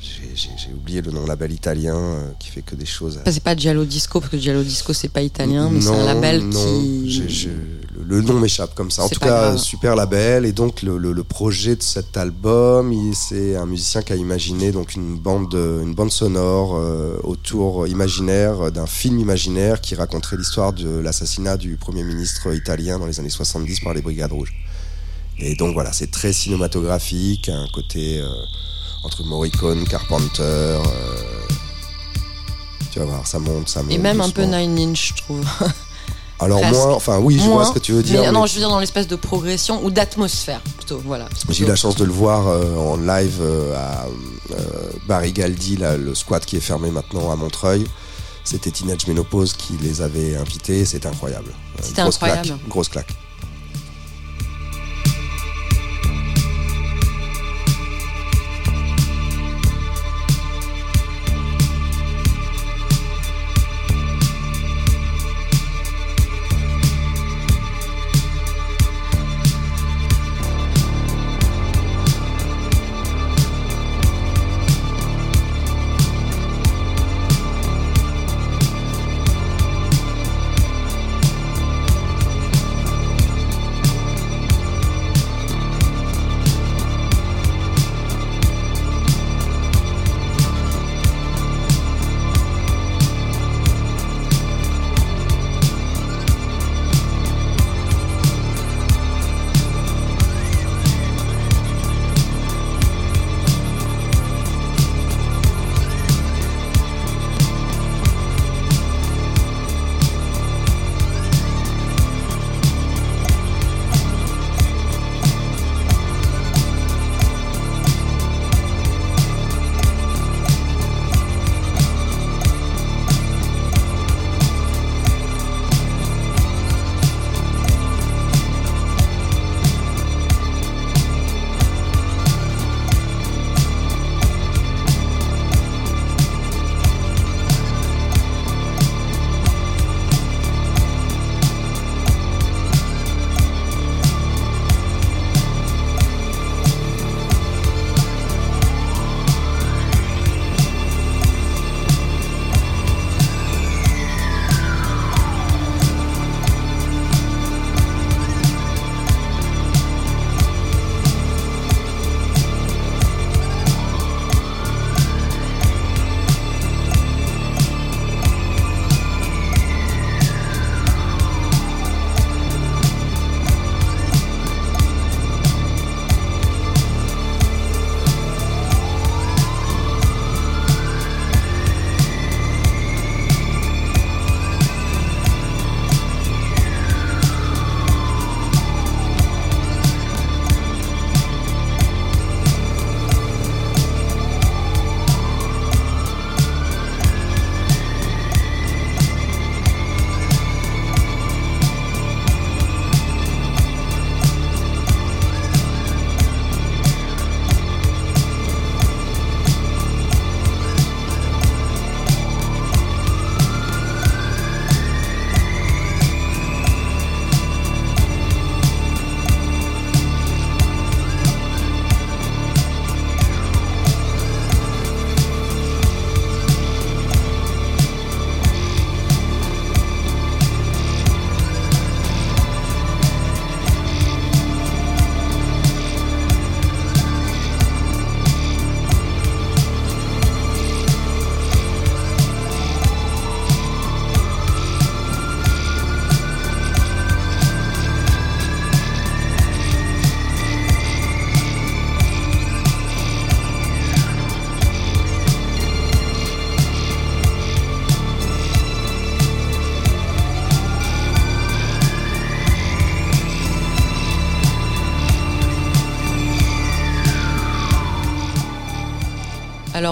j'ai- 0.00 0.72
oublié 0.72 1.02
le 1.02 1.10
nom, 1.10 1.26
label 1.26 1.52
italien 1.52 1.98
qui 2.38 2.48
fait 2.48 2.62
que 2.62 2.74
des 2.74 2.86
choses. 2.86 3.18
Enfin, 3.20 3.30
c'est 3.32 3.42
pas 3.42 3.54
Giallo 3.54 3.84
Disco, 3.84 4.20
parce 4.20 4.32
que 4.32 4.38
Giallo 4.38 4.62
Disco 4.62 4.92
c'est 4.94 5.08
pas 5.08 5.22
italien, 5.22 5.68
mais 5.70 5.80
c'est 5.80 5.88
un 5.90 6.06
label 6.06 6.40
non, 6.40 6.80
qui. 6.80 7.48
Le 8.06 8.20
nom 8.22 8.34
m'échappe 8.40 8.74
comme 8.74 8.90
ça. 8.90 9.04
En 9.04 9.08
tout 9.08 9.20
cas, 9.20 9.26
grave. 9.50 9.58
super 9.58 9.96
label. 9.96 10.44
Et 10.46 10.52
donc, 10.52 10.82
le, 10.82 10.98
le- 10.98 11.12
le 11.12 11.24
projet 11.24 11.76
de 11.76 11.82
cet 11.82 12.16
album, 12.16 12.92
c'est 13.14 13.56
un 13.56 13.66
musicien 13.66 14.02
qui 14.02 14.12
a 14.12 14.16
imaginé 14.16 14.72
donc 14.72 14.94
une 14.94 15.16
bande, 15.16 15.54
une 15.54 15.94
bande 15.94 16.10
sonore 16.10 16.76
euh, 16.76 17.16
autour 17.24 17.86
imaginaire 17.86 18.70
d'un 18.72 18.86
film 18.86 19.18
imaginaire 19.18 19.80
qui 19.80 19.94
raconterait 19.94 20.36
l'histoire 20.36 20.72
de 20.72 20.88
l'assassinat 20.98 21.56
du 21.56 21.76
premier 21.76 22.02
ministre 22.02 22.52
italien 22.54 22.98
dans 22.98 23.06
les 23.06 23.18
années 23.20 23.30
70 23.30 23.80
par 23.80 23.94
les 23.94 24.02
Brigades 24.02 24.32
Rouges. 24.32 24.52
Et 25.38 25.54
donc 25.54 25.72
voilà, 25.74 25.92
c'est 25.92 26.10
très 26.10 26.32
cinématographique, 26.32 27.48
un 27.48 27.66
côté 27.72 28.20
euh, 28.20 28.28
entre 29.04 29.24
Morricone, 29.24 29.84
Carpenter. 29.88 30.42
euh, 30.42 30.78
tu 32.92 32.98
vas 32.98 33.04
voir, 33.06 33.26
ça 33.26 33.38
monte, 33.38 33.68
ça 33.68 33.82
monte. 33.82 33.92
Et 33.92 33.98
même 33.98 34.20
un 34.20 34.30
peu. 34.30 34.42
Nine 34.42 34.78
Inch, 34.90 35.14
je 35.16 35.22
trouve. 35.22 35.44
Alors 36.40 36.60
Presque. 36.60 36.74
moins, 36.74 36.94
enfin 36.94 37.18
oui, 37.18 37.38
je 37.38 37.48
vois 37.48 37.66
ce 37.66 37.72
que 37.72 37.78
tu 37.78 37.92
veux 37.92 38.02
dire. 38.02 38.20
Mais, 38.20 38.26
mais 38.26 38.32
non, 38.32 38.46
je 38.46 38.54
veux 38.54 38.60
dire 38.60 38.70
dans 38.70 38.80
l'espèce 38.80 39.06
de 39.06 39.16
progression 39.16 39.84
ou 39.84 39.90
d'atmosphère 39.90 40.60
plutôt. 40.76 41.00
Voilà. 41.04 41.28
J'ai 41.50 41.64
eu 41.64 41.68
la 41.68 41.76
chance 41.76 41.96
de 41.96 42.04
le 42.04 42.12
voir 42.12 42.48
euh, 42.48 42.76
en 42.76 42.96
live 42.96 43.38
euh, 43.40 43.76
à 43.76 44.06
euh, 44.52 44.90
Barry 45.06 45.32
Galdi, 45.32 45.76
là, 45.76 45.96
le 45.96 46.14
squat 46.14 46.44
qui 46.44 46.56
est 46.56 46.60
fermé 46.60 46.90
maintenant 46.90 47.30
à 47.30 47.36
Montreuil. 47.36 47.86
C'était 48.42 48.70
Teenage 48.70 49.06
Menopause 49.06 49.52
qui 49.52 49.74
les 49.82 50.00
avait 50.00 50.36
invités, 50.36 50.84
c'était 50.84 51.06
incroyable. 51.06 51.52
C'était 51.82 52.00
incroyable. 52.00 52.42
Claque, 52.42 52.68
grosse 52.68 52.88
claque. 52.88 53.14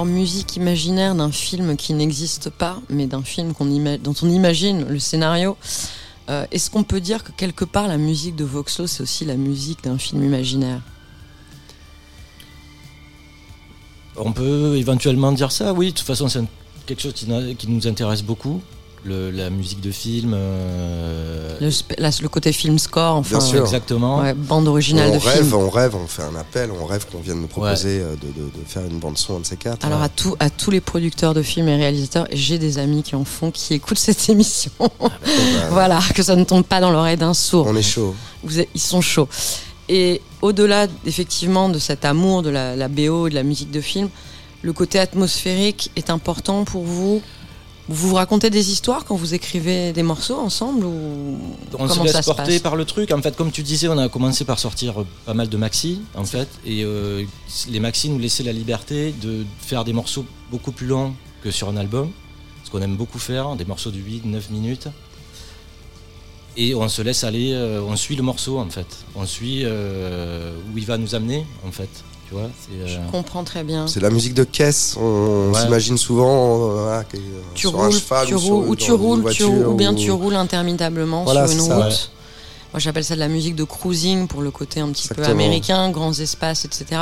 Musique 0.05 0.57
imaginaire 0.57 1.15
d'un 1.15 1.31
film 1.31 1.77
qui 1.77 1.93
n'existe 1.95 2.51
pas, 2.51 2.81
mais 2.89 3.07
d'un 3.07 3.23
film 3.23 3.53
dont 4.03 4.15
on 4.23 4.31
imagine 4.31 4.85
le 4.89 4.99
scénario. 4.99 5.57
Euh, 6.29 6.47
Est-ce 6.51 6.71
qu'on 6.71 6.85
peut 6.85 7.01
dire 7.01 7.25
que 7.25 7.33
quelque 7.33 7.65
part 7.65 7.89
la 7.89 7.97
musique 7.97 8.37
de 8.37 8.45
Voxlo 8.45 8.87
c'est 8.87 9.03
aussi 9.03 9.25
la 9.25 9.37
musique 9.37 9.85
d'un 9.85 9.99
film 9.99 10.23
imaginaire? 10.23 10.81
On 14.17 14.33
peut 14.33 14.77
éventuellement 14.77 15.33
dire 15.33 15.53
ça, 15.53 15.73
oui. 15.73 15.93
De 15.93 15.97
toute 15.97 16.07
façon, 16.07 16.29
c'est 16.29 16.43
quelque 16.87 17.03
chose 17.03 17.15
qui 17.15 17.69
nous 17.69 17.87
intéresse 17.87 18.23
beaucoup. 18.23 18.61
Le- 19.05 19.31
la 19.31 19.49
musique 19.49 19.81
de 19.81 19.91
film. 19.93 20.33
euh, 20.35 21.57
le, 21.61 21.71
la- 21.99 22.11
le 22.21 22.29
côté 22.29 22.53
film 22.53 22.79
score, 22.79 23.15
enfin 23.17 23.39
Bien 23.39 23.47
sûr. 23.47 23.61
Exactement. 23.63 24.19
ouais, 24.21 24.35
bande 24.35 24.67
originale 24.69 25.11
on 25.13 25.19
de 25.19 25.25
rêve, 25.25 25.43
film. 25.45 25.55
on 25.55 25.71
rêve, 25.71 25.95
on 25.95 26.07
fait 26.07 26.23
un 26.23 26.35
appel, 26.35 26.71
on 26.79 26.85
rêve 26.85 27.07
qu'on 27.11 27.21
vienne 27.21 27.41
nous 27.41 27.47
proposer 27.47 28.01
euh, 28.01 28.17
de, 28.17 28.27
de- 28.27 28.49
de 28.51 28.65
faire 28.67 28.85
une 28.85 28.99
bande 28.99 29.17
son 29.17 29.37
un 29.37 29.41
de 29.41 29.47
ces 29.47 29.57
quatre. 29.57 29.85
Alors 29.87 30.01
ouais. 30.01 30.07
à, 30.07 30.09
tout, 30.09 30.37
à 30.41 30.51
tous 30.51 30.71
les 30.71 30.81
producteurs 30.81 31.33
de 31.33 31.43
films 31.43 31.69
et 31.69 31.77
réalisateurs, 31.77 32.27
j'ai 32.33 32.59
des 32.59 32.79
amis 32.79 33.03
qui 33.03 33.15
en 33.15 33.25
font, 33.25 33.51
qui 33.51 33.75
écoutent 33.75 33.99
cette 34.09 34.29
émission. 34.29 34.73
voilà, 35.71 36.01
que 36.15 36.23
ça 36.23 36.37
ne 36.37 36.45
tombe 36.45 36.65
pas 36.65 36.81
dans 36.81 36.91
l'oreille 36.91 37.17
d'un 37.17 37.35
sourd. 37.35 37.67
on 37.69 37.77
est 37.77 37.83
chaud. 37.83 38.15
Vous 38.43 38.59
êtes- 38.61 38.69
ils 38.75 38.81
sont 38.81 39.01
chauds. 39.01 39.29
Et 39.89 40.21
au-delà 40.43 40.87
effectivement 41.07 41.69
de 41.69 41.79
cet 41.79 42.05
amour 42.05 42.43
de 42.43 42.51
la, 42.51 42.77
la 42.77 42.89
BO 42.89 43.27
et 43.27 43.31
de 43.31 43.35
la 43.35 43.43
musique 43.43 43.71
de 43.71 43.81
film, 43.81 44.09
le 44.63 44.73
côté 44.73 44.99
atmosphérique 44.99 45.91
est 45.97 46.11
important 46.11 46.65
pour 46.65 46.83
vous? 46.85 47.23
Vous 47.89 48.09
vous 48.11 48.15
racontez 48.17 48.51
des 48.51 48.71
histoires 48.71 49.07
quand 49.07 49.17
vous 49.17 49.33
écrivez 49.33 49.93
des 49.93 50.03
morceaux 50.03 50.37
ensemble 50.37 50.85
ou 50.85 51.39
On 51.79 51.89
se 51.89 52.03
laisse 52.03 52.13
ça 52.13 52.23
se 52.23 52.27
porter 52.27 52.53
passe 52.53 52.61
par 52.61 52.77
le 52.77 52.85
truc. 52.85 53.11
En 53.13 53.23
fait, 53.23 53.35
comme 53.35 53.51
tu 53.51 53.63
disais, 53.63 53.89
on 53.89 53.97
a 53.97 54.11
commencé 54.11 54.45
par 54.45 54.59
sortir 54.59 55.01
euh, 55.01 55.07
pas 55.25 55.33
mal 55.33 55.49
de 55.49 55.57
maxi, 55.57 56.03
en 56.15 56.25
fait, 56.25 56.49
et 56.67 56.85
euh, 56.85 57.25
les 57.69 57.81
maxi 57.81 58.11
nous 58.11 58.19
laissaient 58.19 58.43
la 58.43 58.53
liberté 58.53 59.15
de 59.23 59.47
faire 59.61 59.85
des 59.85 59.95
morceaux 59.95 60.27
beaucoup 60.51 60.73
plus 60.73 60.87
longs 60.87 61.15
que 61.43 61.51
sur 61.51 61.69
un 61.71 61.77
album, 61.79 62.11
ce 62.65 62.71
qu'on 62.71 62.83
aime 62.83 62.97
beaucoup 62.97 63.19
faire, 63.19 63.57
des 63.57 63.65
morceaux 63.65 63.91
de 63.91 63.99
8-9 63.99 64.51
minutes. 64.51 64.89
Et 66.57 66.75
on 66.75 66.89
se 66.89 67.03
laisse 67.03 67.23
aller, 67.23 67.53
euh, 67.53 67.81
on 67.81 67.95
suit 67.95 68.17
le 68.17 68.23
morceau 68.23 68.59
en 68.59 68.69
fait, 68.69 69.05
on 69.15 69.25
suit 69.25 69.63
euh, 69.65 70.53
où 70.75 70.77
il 70.77 70.85
va 70.85 70.99
nous 70.99 71.15
amener 71.15 71.47
en 71.65 71.71
fait, 71.71 71.89
tu 72.29 72.35
vois. 72.35 72.49
c'est, 72.61 72.87
Je 72.89 72.99
euh, 72.99 73.01
comprends 73.11 73.45
très 73.45 73.65
bien. 73.65 73.87
C'est 73.89 74.01
la 74.01 74.11
musique 74.11 74.35
de 74.35 74.45
caisse. 74.45 74.97
On, 75.01 75.51
Ouais. 75.53 75.61
s'imagine 75.61 75.97
souvent 75.99 76.77
euh, 76.77 76.99
ah, 77.01 77.05
que- 77.05 77.17
Tu 77.55 77.67
sur 77.69 77.79
un 77.81 77.87
roules, 77.87 77.93
cheval 77.95 78.27
tu 78.27 78.35
ou, 78.35 78.39
sur- 78.39 78.49
roules, 78.55 78.69
ou 78.69 78.77
tu 78.77 78.85
une 78.91 78.93
roules, 78.97 79.17
tu 79.19 79.23
voiture 79.45 79.69
ou 79.71 79.75
bien 79.75 79.93
ou- 79.93 79.97
tu 79.99 80.11
roules 80.11 80.37
interminablement 80.37 81.25
Voilà, 81.25 81.47
sur 81.47 81.57
une 81.59 81.65
ça, 81.67 81.77
route. 81.77 81.85
ouais. 81.87 81.99
Moi, 82.75 82.81
j'appelle 82.81 83.05
ça 83.05 83.15
de 83.15 83.21
la 83.21 83.29
musique 83.29 83.57
de 83.57 83.65
cruising 83.65 84.27
pour 84.29 84.43
le 84.43 84.51
côté 84.51 84.81
un 84.81 84.89
petit 84.91 85.09
peu 85.09 85.25
américain, 85.25 85.91
grands 85.91 86.13
espaces, 86.13 86.67
etc. 86.67 87.01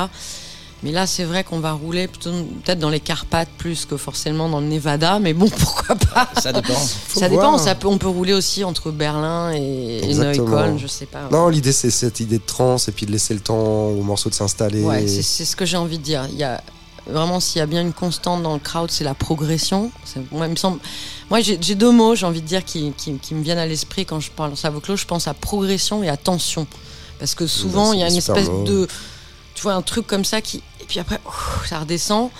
Mais 0.86 0.92
là, 0.92 1.04
c'est 1.08 1.24
vrai 1.24 1.42
qu'on 1.42 1.58
va 1.58 1.72
rouler 1.72 2.06
peut-être 2.06 2.78
dans 2.78 2.90
les 2.90 3.00
Carpates 3.00 3.48
plus 3.58 3.86
que 3.86 3.96
forcément 3.96 4.48
dans 4.48 4.60
le 4.60 4.68
Nevada, 4.68 5.18
mais 5.18 5.34
bon, 5.34 5.48
pourquoi 5.58 5.96
pas? 5.96 6.30
Ça 6.40 6.52
dépend. 6.52 6.74
Faut 6.74 7.18
Ça 7.18 7.28
dépend, 7.28 7.50
voir. 7.50 7.60
ça 7.60 7.74
peut, 7.74 7.88
on 7.88 7.98
peut 7.98 8.06
rouler 8.06 8.32
aussi 8.32 8.62
entre 8.62 8.92
Berlin 8.92 9.52
et, 9.52 9.98
et. 10.04 10.14
Neukölln, 10.14 10.78
je 10.78 10.86
sais 10.86 11.06
pas. 11.06 11.28
Non, 11.32 11.48
l'idée 11.48 11.72
c'est 11.72 11.90
cette 11.90 12.20
idée 12.20 12.38
de 12.38 12.46
trance 12.46 12.86
et 12.86 12.92
puis 12.92 13.04
de 13.04 13.10
laisser 13.10 13.34
le 13.34 13.40
temps 13.40 13.88
au 13.88 14.00
morceau 14.02 14.30
de 14.30 14.34
s'installer. 14.34 14.84
Ouais, 14.84 15.08
c'est 15.08 15.22
c'est 15.22 15.44
ce 15.44 15.56
que 15.56 15.64
j'ai 15.64 15.76
envie 15.76 15.98
de 15.98 16.04
dire. 16.04 16.28
Il 16.30 16.38
y 16.38 16.44
a 16.44 16.62
vraiment 17.08 17.40
s'il 17.40 17.58
y 17.58 17.62
a 17.62 17.66
bien 17.66 17.82
une 17.82 17.92
constante 17.92 18.44
dans 18.44 18.54
le 18.54 18.60
crowd, 18.60 18.88
c'est 18.88 19.02
la 19.02 19.14
progression. 19.14 19.90
Moi, 20.30 20.46
il 20.46 20.52
me 20.52 20.56
semble. 20.56 20.78
Moi, 21.30 21.40
j'ai 21.40 21.74
deux 21.74 21.90
mots, 21.90 22.14
j'ai 22.14 22.26
envie 22.26 22.42
de 22.42 22.46
dire, 22.46 22.64
qui, 22.64 22.92
qui, 22.96 23.14
qui 23.18 23.34
me 23.34 23.42
viennent 23.42 23.58
à 23.58 23.66
l'esprit 23.66 24.06
quand 24.06 24.20
je 24.20 24.30
parle 24.30 24.52
de 24.52 24.56
Savoclo. 24.56 24.94
Je 24.94 25.04
pense 25.04 25.26
à 25.26 25.34
progression 25.34 26.04
et 26.04 26.08
à 26.08 26.16
tension, 26.16 26.68
parce 27.18 27.34
que 27.34 27.48
souvent 27.48 27.90
c'est 27.90 27.96
il 27.96 28.00
y 28.02 28.04
a 28.04 28.08
une 28.08 28.16
espèce 28.16 28.48
de, 28.64 28.86
tu 29.56 29.62
vois, 29.62 29.72
un 29.72 29.82
truc 29.82 30.06
comme 30.06 30.24
ça 30.24 30.40
qui, 30.40 30.62
et 30.86 30.88
puis 30.88 31.00
après, 31.00 31.18
ça 31.68 31.80
redescend. 31.80 32.30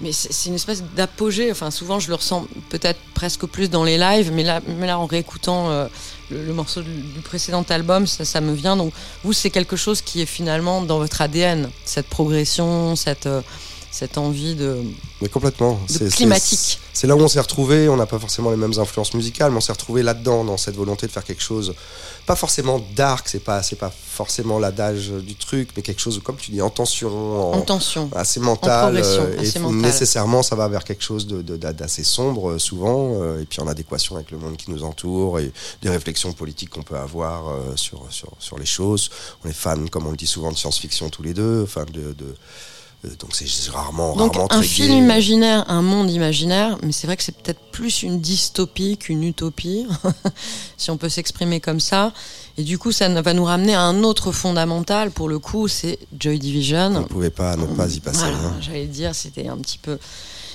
Mais 0.00 0.10
c'est 0.10 0.48
une 0.48 0.56
espèce 0.56 0.82
d'apogée. 0.96 1.52
Enfin, 1.52 1.70
souvent, 1.70 2.00
je 2.00 2.08
le 2.08 2.16
ressens 2.16 2.48
peut-être 2.70 2.98
presque 3.14 3.46
plus 3.46 3.70
dans 3.70 3.84
les 3.84 3.96
lives, 3.96 4.32
mais 4.32 4.42
là, 4.42 4.60
mais 4.66 4.88
là 4.88 4.98
en 4.98 5.06
réécoutant 5.06 5.70
euh, 5.70 5.86
le, 6.28 6.52
morceau 6.52 6.82
du, 6.82 7.20
précédent 7.22 7.64
album, 7.68 8.08
ça, 8.08 8.24
ça 8.24 8.40
me 8.40 8.52
vient. 8.52 8.76
Donc, 8.76 8.92
vous, 9.22 9.32
c'est 9.32 9.50
quelque 9.50 9.76
chose 9.76 10.02
qui 10.02 10.20
est 10.20 10.26
finalement 10.26 10.82
dans 10.82 10.98
votre 10.98 11.20
ADN, 11.20 11.70
cette 11.84 12.08
progression, 12.08 12.96
cette, 12.96 13.26
euh, 13.26 13.42
cette 13.92 14.16
envie 14.18 14.54
de, 14.54 14.78
Mais 15.20 15.28
complètement. 15.28 15.78
de 16.00 16.08
climatique. 16.08 16.80
C'est 16.94 17.06
là 17.06 17.14
où 17.14 17.20
on 17.20 17.28
s'est 17.28 17.40
retrouvé. 17.40 17.88
On 17.90 17.96
n'a 17.96 18.06
pas 18.06 18.18
forcément 18.18 18.50
les 18.50 18.56
mêmes 18.56 18.72
influences 18.78 19.12
musicales, 19.14 19.50
mais 19.50 19.58
on 19.58 19.60
s'est 19.60 19.72
retrouvé 19.72 20.02
là-dedans, 20.02 20.44
dans 20.44 20.56
cette 20.56 20.74
volonté 20.76 21.06
de 21.06 21.12
faire 21.12 21.24
quelque 21.24 21.42
chose, 21.42 21.74
pas 22.26 22.34
forcément 22.36 22.80
dark. 22.96 23.28
C'est 23.28 23.40
pas, 23.44 23.62
c'est 23.62 23.76
pas 23.76 23.90
forcément 23.90 24.58
l'adage 24.58 25.08
du 25.10 25.34
truc, 25.34 25.70
mais 25.76 25.82
quelque 25.82 26.00
chose, 26.00 26.20
comme 26.24 26.36
tu 26.36 26.50
dis, 26.52 26.62
en 26.62 26.70
tension, 26.70 27.52
en, 27.52 27.58
En 27.58 27.60
tension. 27.62 28.10
assez 28.14 28.40
mental. 28.40 28.92
progression, 28.94 29.22
euh, 29.24 29.40
assez 29.40 29.58
et 29.58 29.60
mental. 29.60 29.78
nécessairement, 29.80 30.42
ça 30.42 30.56
va 30.56 30.68
vers 30.68 30.84
quelque 30.84 31.04
chose 31.04 31.26
de- 31.26 31.42
de- 31.42 31.56
d'assez 31.56 32.02
sombre, 32.04 32.52
euh, 32.52 32.58
souvent, 32.58 33.20
euh, 33.22 33.42
et 33.42 33.44
puis 33.44 33.60
en 33.60 33.66
adéquation 33.68 34.16
avec 34.16 34.30
le 34.30 34.38
monde 34.38 34.56
qui 34.56 34.70
nous 34.70 34.84
entoure 34.84 35.38
et 35.38 35.52
des 35.82 35.90
réflexions 35.90 36.32
politiques 36.32 36.70
qu'on 36.70 36.82
peut 36.82 36.96
avoir 36.96 37.48
euh, 37.48 37.76
sur, 37.76 38.06
sur, 38.10 38.30
sur 38.38 38.58
les 38.58 38.66
choses. 38.66 39.10
On 39.44 39.48
est 39.50 39.52
fans, 39.52 39.86
comme 39.90 40.06
on 40.06 40.10
le 40.12 40.16
dit 40.16 40.26
souvent, 40.26 40.50
de 40.50 40.56
science-fiction 40.56 41.10
tous 41.10 41.22
les 41.22 41.34
deux, 41.34 41.62
enfin 41.64 41.84
de. 41.92 42.12
de 42.12 42.34
donc 43.18 43.34
c'est 43.34 43.70
rarement, 43.70 44.14
Donc 44.14 44.34
rarement 44.36 44.52
un 44.52 44.62
film 44.62 44.92
imaginaire, 44.94 45.64
un 45.68 45.82
monde 45.82 46.10
imaginaire, 46.10 46.78
mais 46.82 46.92
c'est 46.92 47.08
vrai 47.08 47.16
que 47.16 47.24
c'est 47.24 47.36
peut-être 47.36 47.60
plus 47.72 48.04
une 48.04 48.20
dystopie 48.20 48.96
qu'une 48.96 49.24
utopie, 49.24 49.86
si 50.76 50.90
on 50.90 50.96
peut 50.96 51.08
s'exprimer 51.08 51.60
comme 51.60 51.80
ça. 51.80 52.12
Et 52.58 52.62
du 52.62 52.78
coup, 52.78 52.92
ça 52.92 53.08
va 53.08 53.34
nous 53.34 53.44
ramener 53.44 53.74
à 53.74 53.80
un 53.80 54.04
autre 54.04 54.30
fondamental, 54.30 55.10
pour 55.10 55.28
le 55.28 55.40
coup, 55.40 55.66
c'est 55.66 55.98
Joy 56.18 56.36
On 56.36 56.38
Division. 56.38 56.90
ne 56.90 57.00
pouvait 57.00 57.30
pas 57.30 57.56
ne 57.56 57.66
pas 57.66 57.88
y 57.88 57.98
passer. 57.98 58.20
Voilà, 58.20 58.36
hein. 58.36 58.56
j'allais 58.60 58.86
dire, 58.86 59.14
c'était 59.14 59.48
un 59.48 59.56
petit 59.56 59.78
peu 59.78 59.98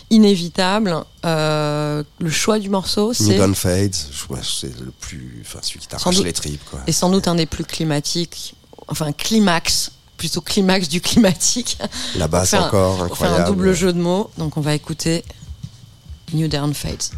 inévitable. 0.09 0.95
Euh, 1.25 2.03
le 2.19 2.29
choix 2.29 2.59
du 2.59 2.69
morceau, 2.69 3.13
c'est 3.13 3.37
New 3.37 3.53
Fades, 3.55 3.93
c'est 3.93 4.79
le 4.79 4.91
plus, 5.01 5.43
enfin 5.45 5.59
celui 5.61 5.81
qui 5.81 5.87
t'arrache 5.87 6.19
les 6.19 6.33
tripes, 6.33 6.63
quoi. 6.69 6.79
est 6.87 6.91
sans 6.93 7.09
doute 7.09 7.27
un 7.27 7.35
des 7.35 7.45
plus 7.45 7.65
climatiques, 7.65 8.55
enfin 8.87 9.11
climax, 9.11 9.91
plutôt 10.17 10.41
climax 10.41 10.89
du 10.89 10.99
climatique. 11.01 11.77
La 12.15 12.27
basse 12.27 12.53
un- 12.53 12.63
encore, 12.63 12.93
On 12.95 12.97
fait 12.97 13.03
incroyable. 13.03 13.41
un 13.43 13.45
double 13.47 13.73
jeu 13.73 13.93
de 13.93 13.99
mots, 13.99 14.29
donc 14.37 14.57
on 14.57 14.61
va 14.61 14.73
écouter 14.73 15.23
New 16.33 16.47
Dawn 16.47 16.73
Fades. 16.73 17.11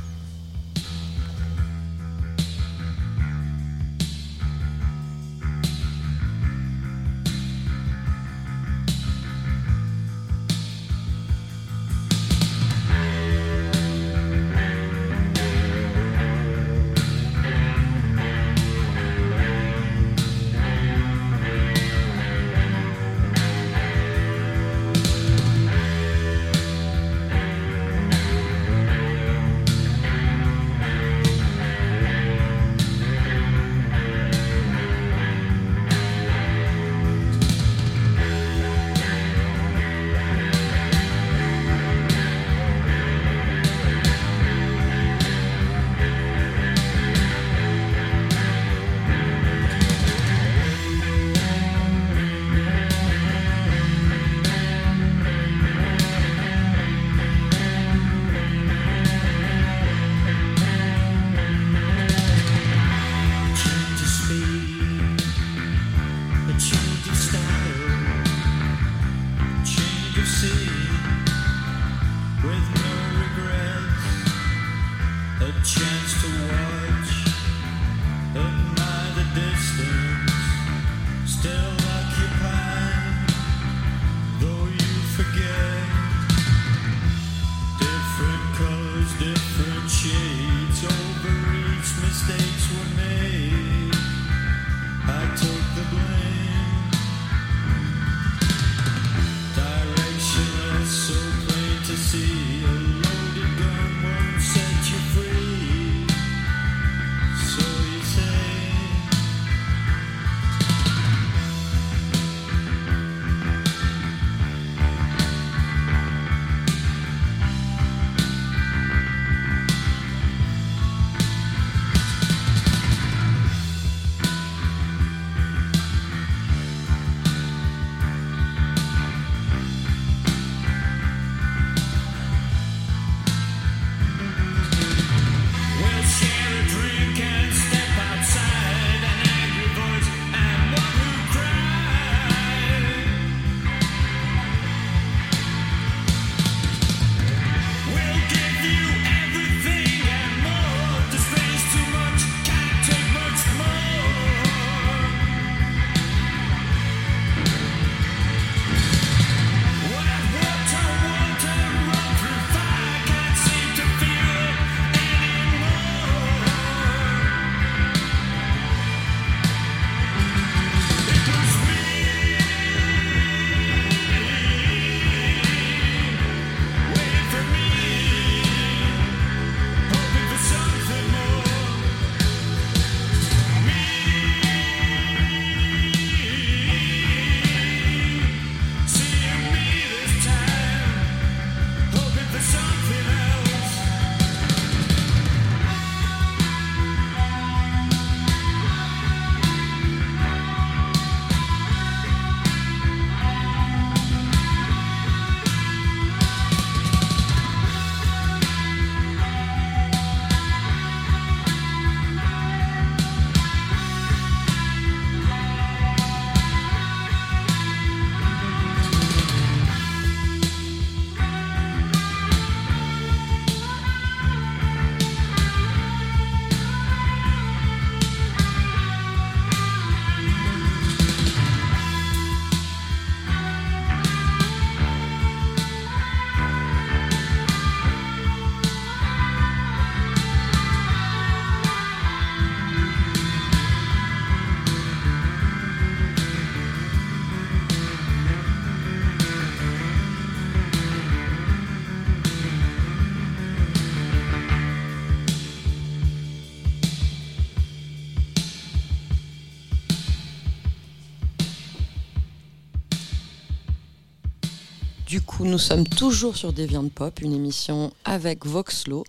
Du 265.09 265.21
coup, 265.21 265.43
nous 265.43 265.57
sommes 265.57 265.87
toujours 265.87 266.37
sur 266.37 266.53
Deviant 266.53 266.87
Pop, 266.87 267.19
une 267.21 267.33
émission 267.33 267.91
avec 268.05 268.45
Voxlo. 268.45 269.03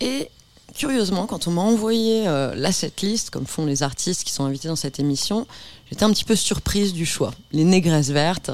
Et 0.00 0.30
curieusement, 0.74 1.26
quand 1.26 1.46
on 1.46 1.50
m'a 1.50 1.60
envoyé 1.60 2.26
euh, 2.26 2.54
la 2.56 2.72
setlist, 2.72 3.28
comme 3.28 3.44
font 3.46 3.66
les 3.66 3.82
artistes 3.82 4.24
qui 4.24 4.32
sont 4.32 4.44
invités 4.44 4.68
dans 4.68 4.76
cette 4.76 4.98
émission, 4.98 5.46
j'étais 5.90 6.04
un 6.04 6.10
petit 6.10 6.24
peu 6.24 6.34
surprise 6.34 6.94
du 6.94 7.04
choix. 7.04 7.34
Les 7.52 7.64
négresses 7.64 8.08
vertes. 8.08 8.50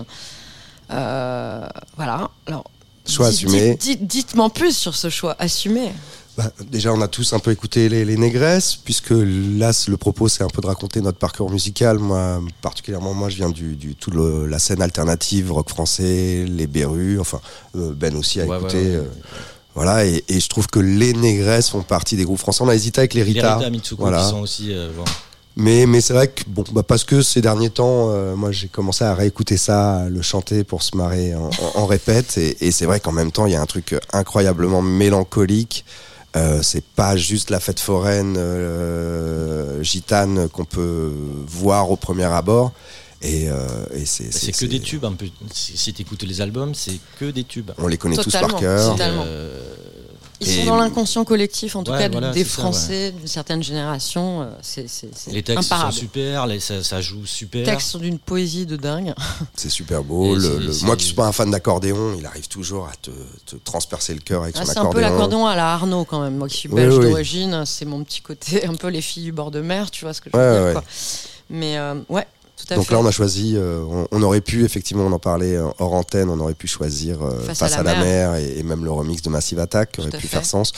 Euh, 0.91 1.69
voilà. 1.97 2.31
Alors, 2.47 2.69
Choix 3.07 3.31
dites- 3.31 3.47
assumé. 3.47 3.71
dites- 3.77 3.81
dites- 4.01 4.07
Dites-moi 4.09 4.51
plus 4.51 4.77
sur 4.77 4.97
ce 4.97 5.09
choix 5.09 5.37
assumé. 5.39 5.93
Bah, 6.37 6.51
déjà, 6.71 6.93
on 6.93 7.01
a 7.03 7.09
tous 7.09 7.33
un 7.33 7.39
peu 7.39 7.51
écouté 7.51 7.89
les, 7.89 8.05
les 8.05 8.17
négresses, 8.17 8.77
puisque 8.77 9.11
là, 9.11 9.73
le 9.89 9.97
propos, 9.97 10.29
c'est 10.29 10.45
un 10.45 10.49
peu 10.49 10.63
de 10.63 10.67
raconter 10.69 11.01
notre 11.01 11.19
parcours 11.19 11.51
musical. 11.51 11.99
Moi, 11.99 12.41
particulièrement, 12.63 13.13
moi, 13.15 13.29
je 13.29 13.37
viens 13.37 13.51
du, 13.51 13.75
du 13.77 13.95
tout 13.97 14.11
le- 14.11 14.47
la 14.47 14.59
scène 14.59 14.81
alternative, 14.81 15.53
rock 15.53 15.69
français, 15.69 16.45
les 16.49 16.67
Berus, 16.67 17.19
enfin, 17.21 17.41
euh, 17.77 17.93
Ben 17.95 18.17
aussi 18.17 18.41
a 18.41 18.47
Ouais, 18.47 18.59
écouté. 18.59 18.77
ouais, 18.77 18.83
ouais. 18.91 18.95
euh, 18.97 19.05
voilà, 19.75 20.07
et, 20.07 20.25
et 20.29 20.41
je 20.41 20.49
trouve 20.49 20.67
que 20.69 20.79
les 20.81 21.13
négresses 21.13 21.69
font 21.69 21.83
partie 21.83 22.17
des 22.17 22.25
groupes 22.25 22.39
français. 22.39 22.63
On 22.63 22.69
a 22.69 22.75
hésité 22.75 23.01
avec 23.01 23.15
les 23.15 23.25
Les 23.25 23.33
Rita. 23.35 23.57
Rita 23.57 23.71
Mitsuko 23.71 24.03
voilà. 24.03 24.23
qui 24.23 24.29
sont 24.31 24.41
aussi. 24.41 24.73
euh. 24.73 24.91
Mais, 25.57 25.85
mais 25.87 26.01
c'est 26.01 26.13
vrai 26.15 26.29
que, 26.29 26.43
bon, 26.47 26.65
bah 26.73 26.85
parce 26.85 27.03
que 27.05 27.23
ces 27.23 27.41
derniers 27.43 27.71
temps, 27.71 28.11
euh, 28.11 28.35
moi, 28.37 28.53
j'ai 28.53 28.69
commencé 28.69 29.05
à 29.05 29.15
réécouter 29.15 29.57
ça, 29.57 29.97
à 30.03 30.09
le 30.09 30.23
chanter 30.23 30.63
pour 30.65 30.83
se 30.83 30.97
marrer 30.97 31.35
en, 31.35 31.47
en- 31.51 31.81
en 31.81 31.87
répète. 31.87 32.39
Et, 32.39 32.67
et 32.67 32.71
c'est 32.71 32.87
vrai 32.87 33.01
qu'en 33.01 33.13
même 33.13 33.33
temps, 33.33 33.47
il 33.47 33.53
y 33.53 33.57
a 33.57 33.61
un 33.61 33.67
truc 33.67 33.97
incroyablement 34.13 34.81
mélancolique. 34.81 35.85
Euh, 36.37 36.63
c'est 36.63 36.85
pas 36.85 37.17
juste 37.17 37.51
la 37.51 37.59
fête 37.59 37.81
foraine 37.81 38.37
euh, 38.39 39.83
gitane 39.83 40.49
qu'on 40.49 40.65
peut 40.65 41.13
voir 41.47 41.91
au 41.91 41.97
premier 41.97 42.25
abord. 42.25 42.73
Et, 43.23 43.51
euh, 43.51 43.57
et 43.93 44.07
c'est, 44.07 44.33
C'est 44.33 44.53
que 44.53 44.65
des 44.65 44.81
tubes 44.81 45.05
un 45.05 45.13
peu. 45.13 45.27
Si 45.53 45.77
si 45.77 45.93
t'écoutes 45.93 46.23
les 46.23 46.41
albums, 46.41 46.75
c'est 46.75 46.99
que 47.19 47.31
des 47.31 47.45
tubes. 47.45 47.71
On 47.79 47.87
les 47.89 47.99
connaît 47.99 48.17
tous 48.17 48.33
par 48.33 48.57
cœur. 48.57 48.97
Ils 50.43 50.49
Et- 50.49 50.61
sont 50.61 50.65
dans 50.67 50.77
l'inconscient 50.79 51.25
collectif, 51.25 51.77
en 51.77 51.83
tout 51.83 51.93
Ouais, 51.93 51.99
cas 51.99 52.09
voilà, 52.09 52.31
des 52.33 52.45
Français 52.45 53.13
d'une 53.13 53.27
certaine 53.27 53.63
génération. 53.63 54.43
euh, 54.43 54.51
C'est 54.63 54.87
les 55.31 55.43
textes 55.43 55.71
imparable. 55.73 55.93
sont 55.93 55.99
super, 55.99 56.47
les- 56.47 56.61
ça, 56.61 56.83
ça 56.83 57.01
joue 57.03 57.27
super. 57.27 57.61
Les 57.61 57.67
textes 57.67 57.89
sont 57.91 57.99
d'une 57.99 58.19
poésie 58.19 58.65
de 58.65 58.77
dingue. 58.77 59.13
C'est 59.55 59.69
super 59.69 60.03
beau. 60.03 60.35
Le- 60.35 60.59
le- 60.59 60.85
moi 60.87 60.97
qui 60.97 61.05
suis 61.05 61.15
pas 61.15 61.27
un 61.27 61.33
fan 61.33 61.51
d'accordéon, 61.51 62.15
il 62.19 62.25
arrive 62.25 62.49
toujours 62.49 62.87
à 62.87 62.93
te, 63.03 63.11
te 63.45 63.57
transpercer 63.57 64.15
le 64.15 64.21
cœur 64.21 64.43
avec 64.45 64.57
Ah, 64.59 64.65
son 64.65 64.73
c'est 64.73 64.79
un 64.79 64.83
peu 64.87 64.89
accordéon. 64.99 65.11
l'accordéon 65.11 65.47
à 65.47 65.57
la 65.57 65.73
Arnaud 65.75 66.05
quand 66.05 66.21
même. 66.23 66.37
Moi 66.39 66.49
qui 66.49 66.57
suis 66.57 66.69
belge 66.71 66.97
oui. 66.97 67.05
d'origine, 67.11 67.65
c'est 67.67 67.85
mon 67.85 68.03
petit 68.03 68.23
côté, 68.23 68.65
un 68.67 68.75
peu 68.77 68.89
les 68.89 69.03
filles 69.03 69.25
du 69.25 69.33
bord 69.33 69.51
de 69.51 69.61
mer, 69.61 69.91
tu 69.91 70.05
vois 70.07 70.15
ce 70.15 70.21
que 70.23 70.31
je 70.33 70.39
veux 70.39 70.53
dire. 70.55 70.65
ouais. 70.69 70.73
quoi. 70.73 70.85
Mais 71.51 71.77
euh, 71.77 71.97
ouais, 72.09 72.27
tout 72.67 72.73
à 72.73 72.77
Donc 72.77 72.87
fait. 72.87 72.93
là, 72.95 73.01
on 73.01 73.07
a 73.07 73.11
choisi, 73.11 73.55
euh, 73.57 73.83
on, 73.89 74.07
on 74.11 74.23
aurait 74.23 74.41
pu, 74.41 74.65
effectivement, 74.65 75.05
on 75.05 75.13
en 75.13 75.19
parlait 75.19 75.57
euh, 75.57 75.67
hors 75.79 75.95
antenne, 75.95 76.29
on 76.29 76.39
aurait 76.41 76.55
pu 76.55 76.67
choisir 76.67 77.23
euh, 77.23 77.41
Face 77.41 77.59
Face, 77.59 77.73
à 77.75 77.81
à, 77.81 77.83
la 77.83 77.95
mer. 77.97 78.33
mer, 78.33 78.35
et, 78.37 78.59
et 78.59 78.63
même 78.63 78.85
le 78.85 78.91
remix 78.91 79.23
de 79.23 79.31
Massive 79.31 79.59
Attack 79.59 79.93
qui 79.93 80.01
aurait 80.01 80.11
pu 80.11 80.19
fait. 80.23 80.29
faire 80.29 80.45
sens. 80.45 80.73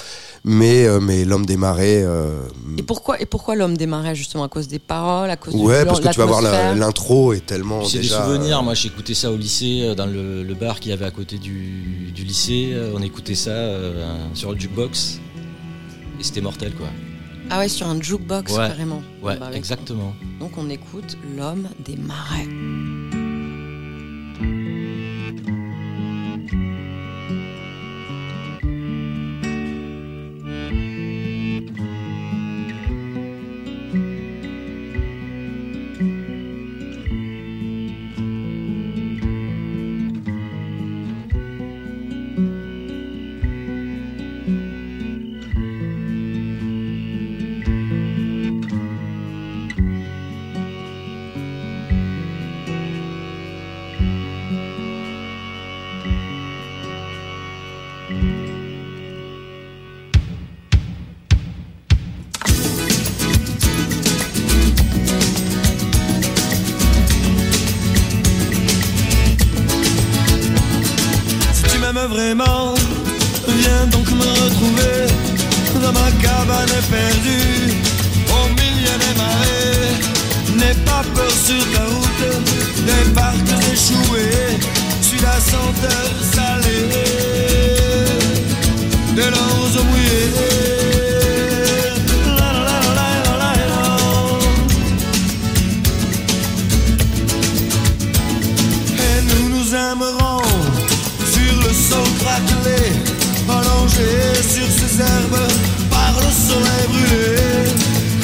Mais, 0.45 0.87
euh, 0.87 1.01
mais 1.01 1.25
L'homme 1.25 1.47
des 1.47 1.57
marais, 1.57 2.03
euh, 2.05 2.41
Et 2.79 2.83
pourquoi, 2.83 3.21
et 3.21 3.27
pourquoi 3.27 3.55
l'homme 3.57 3.77
démarrait 3.77 4.15
justement? 4.15 4.45
À 4.45 4.49
cause 4.49 4.69
des 4.69 4.79
paroles, 4.79 5.31
à 5.31 5.37
cause 5.37 5.55
ouais, 5.55 5.81
du 5.81 5.87
parce 5.87 6.01
que 6.01 6.09
tu 6.09 6.19
vas 6.19 6.27
voir 6.27 6.43
l'intro 6.75 7.33
est 7.33 7.47
tellement 7.47 7.85
C'est 7.85 7.99
des 8.01 8.09
souvenirs. 8.09 8.59
euh, 8.59 8.63
Moi, 8.63 8.75
j'écoutais 8.75 9.15
ça 9.15 9.31
au 9.31 9.37
lycée, 9.37 9.95
dans 9.97 10.07
le, 10.07 10.43
le 10.43 10.55
bar 10.55 10.81
qu'il 10.81 10.91
y 10.91 10.95
avait 10.95 11.05
à 11.07 11.11
côté 11.11 11.39
du, 11.39 12.11
du 12.15 12.25
lycée. 12.25 12.77
On 12.95 13.03
écoutait 13.03 13.35
ça 13.35 13.51
euh, 13.51 14.17
sur 14.35 14.53
le 14.53 14.59
jukebox. 14.59 15.19
Et 16.21 16.25
c'était 16.25 16.41
mortel, 16.41 16.73
quoi. 16.75 16.87
Ah 17.51 17.59
ouais, 17.59 17.69
sur 17.69 17.87
un 17.87 18.01
jukebox 18.01 18.53
Ouais. 18.53 18.69
carrément. 18.69 19.03
Ouais, 19.23 19.37
Bah, 19.39 19.47
avec- 19.47 19.59
exactement. 19.59 20.15
Donc 20.41 20.57
on 20.59 20.71
écoute 20.71 21.17
l'homme 21.37 21.69
des 21.85 21.97
marais. 21.97 22.47
Vraiment, 72.13 72.75
viens 73.47 73.87
donc 73.87 74.11
me 74.11 74.29
retrouver 74.45 75.07
dans 75.83 75.93
ma 75.93 76.11
cabane 76.23 76.77
perdue, 76.91 77.73
au 78.29 78.49
milieu 78.61 78.95
des 79.03 79.15
marées. 79.21 79.93
N'aie 80.57 80.79
pas 80.85 81.03
peur 81.15 81.31
sur 81.31 81.63
ta 81.73 81.85
route, 81.85 82.25
des 82.87 83.11
parcs 83.13 83.55
échoués, 83.73 84.59
suis 85.01 85.21
la 85.21 85.41
senteur 85.41 86.07
salée. 86.35 86.89
De 89.17 89.23
l'eau 89.23 89.83
mouillée. 89.85 90.52
Sur 103.95 104.67
ces 104.71 105.01
herbes 105.01 105.49
par 105.91 106.15
le 106.17 106.31
soleil 106.31 106.87
brûlé. 106.89 107.37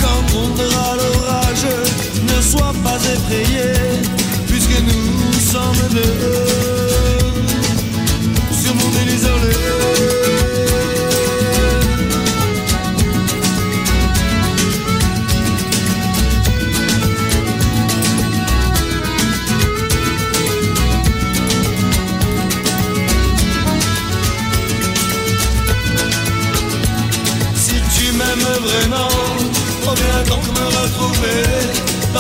Quand 0.00 0.32
tombera 0.32 0.96
l'orage, 0.96 1.66
ne 2.22 2.42
sois 2.42 2.74
pas 2.82 2.96
effrayé, 2.96 3.72
puisque 4.46 4.80
nous 4.80 5.32
sommes 5.40 5.88
deux 5.90 6.67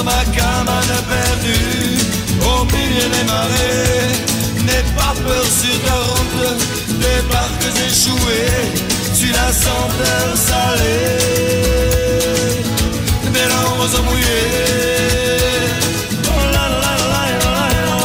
ma 0.08 0.20
cabane 0.36 0.98
perdue, 1.10 2.00
au 2.50 2.58
milieu 2.72 3.06
des 3.14 3.24
marées. 3.32 4.12
N'aie 4.66 4.88
pas 4.96 5.14
peur 5.24 5.46
sur 5.60 5.76
ta 5.86 5.96
route, 6.08 6.60
des 7.02 7.20
parcs 7.32 7.68
échoués, 7.86 8.66
suis 9.14 9.32
la 9.32 9.50
senteur 9.64 10.28
salée, 10.48 11.18
des 13.34 13.46
langues 13.52 13.98
mouillées. 14.06 14.56
Oh 16.26 16.42
la 16.54 16.64
la 16.82 16.92
la 17.12 17.22
la 17.52 17.88
la. 17.88 18.00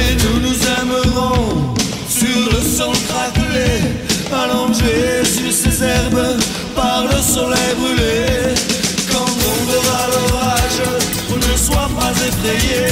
Et 0.00 0.10
nous 0.22 0.38
nous 0.46 0.58
aimerons 0.78 1.44
sur 2.18 2.40
le 2.52 2.60
sol 2.76 2.96
craquelé, 3.08 3.72
allongé 4.40 4.94
sur 5.34 5.50
ces 5.52 5.76
herbes 5.84 6.41
soleil 7.32 7.74
brûlé. 7.78 8.54
Quand 9.10 9.24
tombera 9.24 10.00
l'orage, 10.12 10.82
ne 11.34 11.56
sois 11.56 11.88
pas 11.98 12.12
effrayé, 12.28 12.91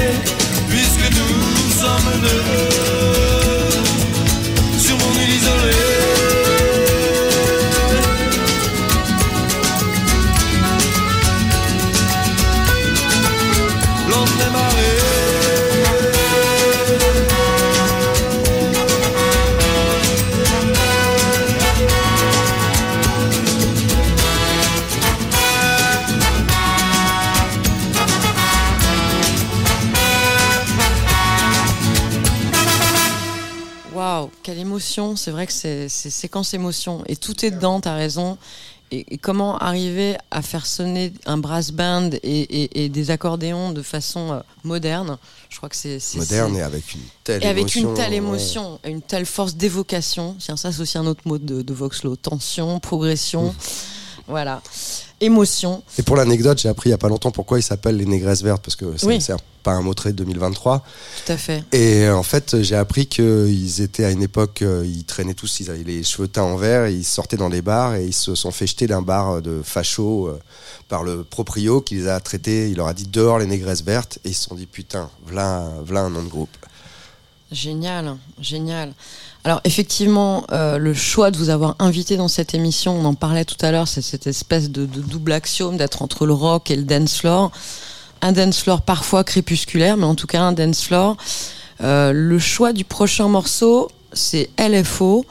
émotion. 34.99 35.17
C'est 35.17 35.31
vrai 35.31 35.47
que 35.47 35.53
c'est 35.53 35.89
séquence 35.89 36.55
émotion. 36.55 37.03
Et 37.07 37.17
tout 37.17 37.45
est 37.45 37.51
dedans, 37.51 37.81
t'as 37.81 37.95
raison. 37.95 38.39
Et, 38.93 39.07
et 39.15 39.19
comment 39.19 39.57
arriver 39.59 40.17
à 40.33 40.43
faire 40.43 40.67
sonner 40.67 41.13
un 41.25 41.39
brass 41.39 41.71
band 41.71 42.11
et, 42.25 42.41
et- 42.41 42.85
et 42.85 42.89
des 42.89 43.13
accordéons 43.13 43.71
de 43.71 43.83
façon 43.83 44.33
euh, 44.33 44.41
moderne? 44.65 45.17
Je 45.49 45.57
crois 45.59 45.69
que 45.69 45.77
c'est 45.77 46.01
Moderne 46.17 46.57
et 46.57 46.63
avec 46.63 46.95
une 46.95 47.01
telle 47.23 47.45
et 47.45 47.47
avec 47.47 47.61
émotion. 47.77 47.89
une 47.91 47.95
telle 47.95 48.15
émotion, 48.15 48.81
une 48.85 49.01
telle 49.03 49.27
force 49.27 49.55
d'évocation. 49.55 50.35
Tiens, 50.41 50.57
ça 50.57 50.73
c'est 50.73 50.81
aussi 50.81 50.99
un 50.99 51.07
autre 51.07 51.23
mot 51.25 51.39
de, 51.39 51.63
de 51.63 51.73
Voxlo. 51.75 52.17
Tension, 52.17 52.81
progression, 52.81 53.55
voilà. 54.31 54.63
Émotion. 55.21 55.83
Et 55.99 56.03
pour 56.03 56.17
l'anecdote, 56.17 56.59
j'ai 56.59 56.71
appris 56.71 56.89
il 56.89 56.93
y 56.93 56.95
a 56.95 56.99
pas 56.99 57.09
longtemps 57.09 57.31
pourquoi 57.31 57.59
il 57.59 57.63
s'appelle 57.63 57.97
les 57.99 58.07
négresses 58.07 58.43
vertes, 58.43 58.63
parce 58.63 58.75
que 58.77 58.97
c'est 58.97 59.07
Oui. 59.07 59.19
pas 59.63 59.73
un 59.73 59.83
mot 59.83 59.93
trait 59.93 60.13
de 60.13 60.17
2023. 60.17 60.83
Tout 61.27 61.33
à 61.33 61.37
fait. 61.37 61.63
Et 61.73 62.05
euh, 62.07 62.17
en 62.17 62.23
fait, 62.23 62.63
j'ai 62.63 62.75
appris 62.77 63.07
qu'ils 63.07 63.83
étaient 63.83 64.05
à 64.07 64.11
une 64.11 64.23
époque, 64.23 64.63
euh, 64.63 64.83
ils 64.87 65.05
traînaient 65.05 65.35
tous, 65.35 65.61
ils 65.61 65.71
avaient 65.71 65.83
les 65.83 66.03
cheveux 66.05 66.27
teints 66.29 66.45
en 66.45 66.57
vert, 66.57 66.87
et 66.87 66.95
ils 66.95 67.05
sortaient 67.05 67.37
dans 67.37 67.51
les 67.51 67.61
bars 67.61 67.97
et 67.97 68.07
ils 68.07 68.15
se 68.15 68.35
sont 68.35 68.51
fait 68.51 68.67
jeter 68.67 68.87
d'un 68.87 69.03
bar 69.03 69.43
de 69.43 69.61
fachos 69.63 70.29
euh, 70.29 70.41
par 70.89 71.03
le 71.03 71.23
proprio 71.23 71.83
qui 71.83 71.97
les 71.97 72.09
a 72.09 72.19
traités. 72.21 72.71
Il 72.71 72.79
leur 72.79 72.87
a 72.87 72.95
dit 72.95 73.07
dehors 73.07 73.39
les 73.39 73.47
négresses 73.47 73.83
vertes, 73.85 74.19
et 74.25 74.31
ils 74.31 74.35
se 74.35 74.45
sont 74.49 74.55
dit 74.55 74.65
putain, 74.67 75.11
voilà, 75.27 75.69
voilà 75.85 76.01
un 76.07 76.11
nom 76.11 76.23
de 76.23 76.29
groupe. 76.31 76.57
Génial, 77.53 78.17
génial. 78.41 78.95
Alors 79.45 79.61
effectivement, 79.65 80.45
euh, 80.53 80.77
le 80.77 80.93
choix 80.93 81.31
de 81.31 81.39
vous 81.39 81.49
avoir 81.49 81.75
invité 81.79 82.17
dans 82.17 82.29
cette 82.29 82.55
émission, 82.55 82.93
on 82.93 83.05
en 83.07 83.15
parlait 83.15 83.47
tout 83.47 83.57
à 83.63 83.73
l'heure, 83.73 83.89
c'est 83.89 84.03
cette 84.03 84.27
espèce 84.27 84.71
de, 84.71 84.85
double 84.85 85.33
axiome 85.33 85.79
d'être 85.79 86.03
entre 86.03 86.27
le 86.27 86.35
rock 86.35 86.71
et 86.71 86.77
le 86.77 86.83
dance 86.83 87.19
floor. 87.19 87.51
Un 88.21 88.33
dance 88.33 88.61
floor 88.61 88.83
parfois 88.83 89.25
crépusculaire, 89.25 89.97
mais 89.97 90.05
en 90.05 90.15
tout 90.15 90.27
cas 90.27 90.43
un 90.43 90.53
dance 90.53 90.83
floor. 90.83 91.17
Euh, 91.81 92.13
le 92.13 92.39
choix 92.39 92.75
du 92.75 92.85
prochain 92.85 93.29
morceau, 93.29 93.91
c'est 94.13 94.51
LFO. 94.59 95.25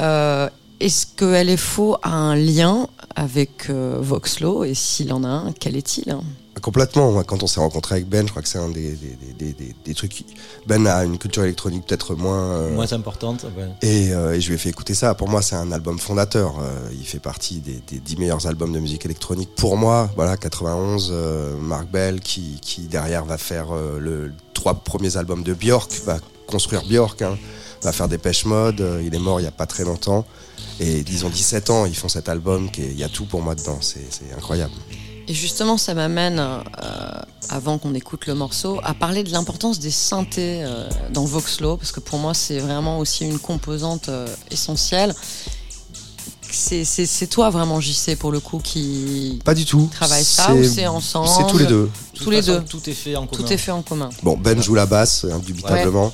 Euh, 0.00 0.48
Est-ce 0.80 1.06
que 1.06 1.24
LFO 1.24 1.96
a 2.02 2.10
un 2.10 2.34
lien 2.34 2.88
avec 3.14 3.70
Voxlo? 3.70 4.64
Et 4.64 4.74
s'il 4.74 5.12
en 5.12 5.22
a 5.22 5.28
un, 5.28 5.52
quel 5.52 5.76
est-il? 5.76 6.16
Complètement. 6.62 7.10
Moi, 7.12 7.24
quand 7.24 7.42
on 7.42 7.46
s'est 7.46 7.60
rencontré 7.60 7.96
avec 7.96 8.08
Ben, 8.08 8.24
je 8.26 8.30
crois 8.30 8.42
que 8.42 8.48
c'est 8.48 8.58
un 8.58 8.68
des, 8.70 8.92
des, 8.92 9.16
des, 9.38 9.52
des- 9.52 9.74
des 9.84 9.94
trucs. 9.94 10.12
qui- 10.12 10.26
Ben 10.66 10.86
a 10.86 11.04
une 11.04 11.18
culture 11.18 11.42
électronique 11.44 11.84
peut-être 11.86 12.14
moins. 12.14 12.52
euh, 12.52 12.74
Moins 12.74 12.92
importante. 12.92 13.44
ouais. 13.56 13.68
Et, 13.82 14.12
euh, 14.12 14.34
et 14.34 14.40
je 14.40 14.48
lui 14.48 14.54
ai 14.54 14.58
fait 14.58 14.70
écouter 14.70 14.94
ça. 14.94 15.14
Pour 15.14 15.28
moi, 15.28 15.42
c'est 15.42 15.56
un 15.56 15.72
album 15.72 15.98
fondateur. 15.98 16.54
Euh, 16.60 16.88
il 16.92 17.04
fait 17.06 17.18
partie 17.18 17.58
des, 17.60 17.82
des 17.88 17.98
10 17.98 18.16
meilleurs 18.16 18.46
albums 18.46 18.72
de 18.72 18.78
musique 18.78 19.04
électronique. 19.04 19.50
Pour 19.56 19.76
moi, 19.76 20.10
voilà, 20.16 20.36
91, 20.36 21.10
euh, 21.12 21.56
Mark 21.58 21.88
Bell, 21.90 22.20
qui, 22.20 22.58
qui 22.62 22.82
derrière 22.82 23.24
va 23.24 23.36
faire 23.38 23.66
le 23.98 24.32
trois 24.54 24.74
premiers 24.74 25.16
albums 25.16 25.42
de 25.42 25.52
Björk, 25.54 25.90
va 26.06 26.18
construire 26.46 26.82
Björk, 26.86 27.20
hein, 27.22 27.36
va 27.82 27.92
faire 27.92 28.08
des 28.08 28.18
pêche 28.18 28.44
mode. 28.46 28.82
Il 29.04 29.14
est 29.14 29.18
mort 29.18 29.40
il 29.40 29.44
y 29.44 29.48
a 29.48 29.50
pas 29.52 29.66
très 29.66 29.84
longtemps. 29.84 30.24
Et 30.80 31.02
disons 31.02 31.28
17 31.28 31.70
ans, 31.70 31.84
ils 31.86 31.94
font 31.96 32.08
cet 32.08 32.28
album. 32.28 32.68
Il 32.78 32.96
y 32.98 33.04
a 33.04 33.08
tout 33.08 33.26
pour 33.26 33.42
moi 33.42 33.54
dedans. 33.54 33.78
C'est 33.80 34.06
c'est 34.10 34.32
incroyable. 34.36 34.72
Et 35.26 35.32
justement, 35.34 35.78
ça 35.78 35.94
m'amène, 35.94 36.38
euh, 36.38 36.58
avant 37.48 37.78
qu'on 37.78 37.94
écoute 37.94 38.26
le 38.26 38.34
morceau, 38.34 38.78
à 38.84 38.92
parler 38.94 39.22
de 39.22 39.30
l'importance 39.32 39.78
des 39.78 39.90
synthés 39.90 40.62
euh, 40.62 40.88
dans 41.12 41.24
Voxlo, 41.24 41.76
parce 41.78 41.92
que 41.92 42.00
pour 42.00 42.18
moi, 42.18 42.34
c'est 42.34 42.58
vraiment 42.58 42.98
aussi 42.98 43.24
une 43.24 43.38
composante 43.38 44.08
euh, 44.10 44.26
essentielle. 44.50 45.14
C'est- 46.50 46.84
C'est 46.84 47.06
c'est 47.06 47.26
toi 47.26 47.50
vraiment, 47.50 47.80
JC, 47.80 48.16
pour 48.16 48.30
le 48.32 48.38
coup, 48.38 48.58
qui 48.62 49.40
Pas 49.44 49.54
du 49.54 49.64
tout. 49.64 49.88
travaille 49.92 50.24
ça, 50.24 50.54
ou 50.54 50.62
c'est 50.62 50.86
ensemble? 50.86 51.28
C'est 51.28 51.46
tous 51.50 51.58
les 51.58 51.66
deux. 51.66 51.90
De 52.14 52.18
Tous 52.18 52.30
les 52.30 52.42
façon, 52.42 52.58
deux. 52.58 52.64
Tout 52.64 52.90
est 52.90 52.92
fait 52.92 53.16
en 53.16 53.26
commun. 53.26 53.42
Tout 53.44 53.52
est 53.52 53.56
fait 53.56 53.70
en 53.72 53.82
commun. 53.82 54.10
Bon, 54.22 54.36
Ben 54.36 54.62
joue 54.62 54.74
la 54.74 54.86
basse, 54.86 55.24
indubitablement. 55.24 56.12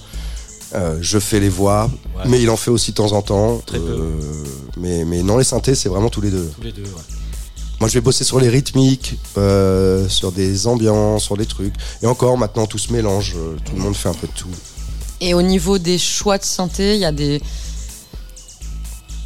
Euh, 0.75 0.99
je 1.01 1.19
fais 1.19 1.41
les 1.41 1.49
voix, 1.49 1.91
Ouais. 2.17 2.23
mais 2.27 2.41
il 2.41 2.49
en 2.49 2.57
fait 2.57 2.71
aussi 2.71 2.93
de 2.93 2.97
temps 2.97 3.11
en 3.13 3.23
temps. 3.23 3.59
Très 3.67 3.79
peu. 3.81 4.09
Mais, 4.77 5.05
mais 5.05 5.23
non, 5.25 5.37
les 5.37 5.45
synthés, 5.45 5.75
c'est 5.75 5.89
vraiment 5.89 6.09
tous 6.11 6.21
les 6.21 6.31
deux. 6.31 6.49
Tous 6.57 6.63
les 6.63 6.73
deux. 6.73 6.85
ouais. 6.85 7.03
Moi, 7.81 7.89
je 7.89 7.95
vais 7.95 8.01
bosser 8.03 8.25
sur 8.25 8.39
les 8.41 8.49
rythmiques, 8.51 9.17
euh, 9.39 10.07
sur 10.09 10.33
des 10.33 10.67
ambiances, 10.67 11.25
sur 11.25 11.37
des 11.37 11.47
trucs. 11.47 11.75
Et 12.03 12.07
encore, 12.07 12.37
maintenant, 12.37 12.67
tout 12.67 12.77
se 12.79 12.93
mélange. 12.93 13.35
euh, 13.37 13.57
Tout 13.65 13.75
le 13.75 13.81
monde 13.81 13.97
fait 13.97 14.11
un 14.11 14.15
peu 14.15 14.27
de 14.27 14.33
tout. 14.33 14.49
Et 15.23 15.33
au 15.33 15.41
niveau 15.43 15.79
des 15.79 15.97
choix 15.99 16.37
de 16.39 16.45
synthé, 16.45 16.95
il 16.95 17.01
y 17.01 17.05
a 17.07 17.13
des. 17.13 17.41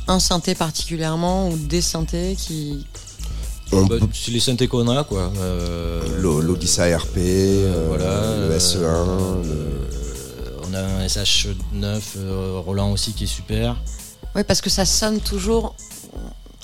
Un 0.07 0.21
synthé 0.21 0.55
particulièrement, 0.55 1.49
ou 1.49 1.57
des 1.57 1.81
synthés 1.81 2.37
qui. 2.39 2.87
On 3.73 3.87
Bah, 3.87 3.97
c'est 4.13 4.31
les 4.31 4.39
synthés 4.41 4.69
qu'on 4.69 4.87
a, 4.89 5.03
quoi. 5.03 5.33
Euh, 5.39 6.01
l'O- 6.21 6.41
L'Odyssey 6.41 6.95
RP, 6.95 7.17
euh, 7.17 7.87
voilà, 7.89 8.37
le 8.49 8.55
SE1, 8.61 8.85
euh, 8.85 9.43
le- 9.43 10.67
On 10.71 10.75
a 10.75 10.81
un 10.81 11.07
SH9 11.07 12.01
euh, 12.19 12.61
Roland 12.65 12.93
aussi 12.93 13.13
qui 13.15 13.25
est 13.25 13.29
super. 13.29 13.77
Ouais, 14.37 14.45
parce 14.45 14.61
que 14.61 14.71
ça 14.71 14.85
sonne 14.85 15.19
toujours 15.21 15.75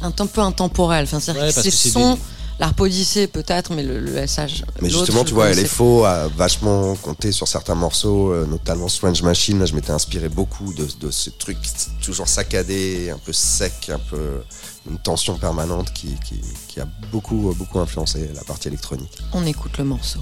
un 0.03 0.11
temps- 0.11 0.27
peu 0.27 0.41
intemporel. 0.41 1.05
Enfin, 1.05 1.21
c'est-à-dire 1.21 1.43
Ouais, 1.45 1.53
c'est 1.53 1.71
sons, 1.71 2.15
des- 2.15 2.21
l'Arpe 2.59 2.81
Odyssey 2.81 3.27
peut-être, 3.27 3.73
mais 3.73 3.83
le, 3.83 4.01
le 4.01 4.17
SH. 4.27 4.65
Mais 4.83 4.91
justement, 4.91 5.25
tu 5.25 5.33
vois, 5.35 5.45
connaissais 5.49 5.63
LFO 5.65 6.05
a 6.05 6.29
vachement 6.29 6.95
compté 6.97 7.33
sur 7.33 7.49
certains 7.49 7.75
morceaux, 7.75 8.33
euh, 8.33 8.47
notamment 8.47 8.89
Strange 8.89 9.23
Machine. 9.23 9.59
Là, 9.59 9.67
je 9.67 9.75
m'étais 9.75 9.93
inspiré 9.93 10.29
beaucoup 10.29 10.73
de, 10.75 10.87
de 11.01 11.11
ce 11.11 11.31
truc 11.31 11.57
toujours 12.03 12.29
saccadé, 12.29 13.11
un 13.11 13.19
peu 13.19 13.33
sec, 13.33 13.91
un 13.93 13.99
peu 13.99 14.43
une 14.91 14.99
tension 14.99 15.37
permanente 15.39 15.93
qui, 15.93 16.09
qui, 16.27 16.41
qui 16.69 16.81
a 16.81 16.87
beaucoup, 17.13 17.55
beaucoup 17.57 17.79
influencé 17.81 18.31
la 18.35 18.43
partie 18.45 18.69
électronique. 18.69 19.19
On 19.33 19.45
écoute 19.47 19.77
le 19.79 19.85
morceau. 19.85 20.21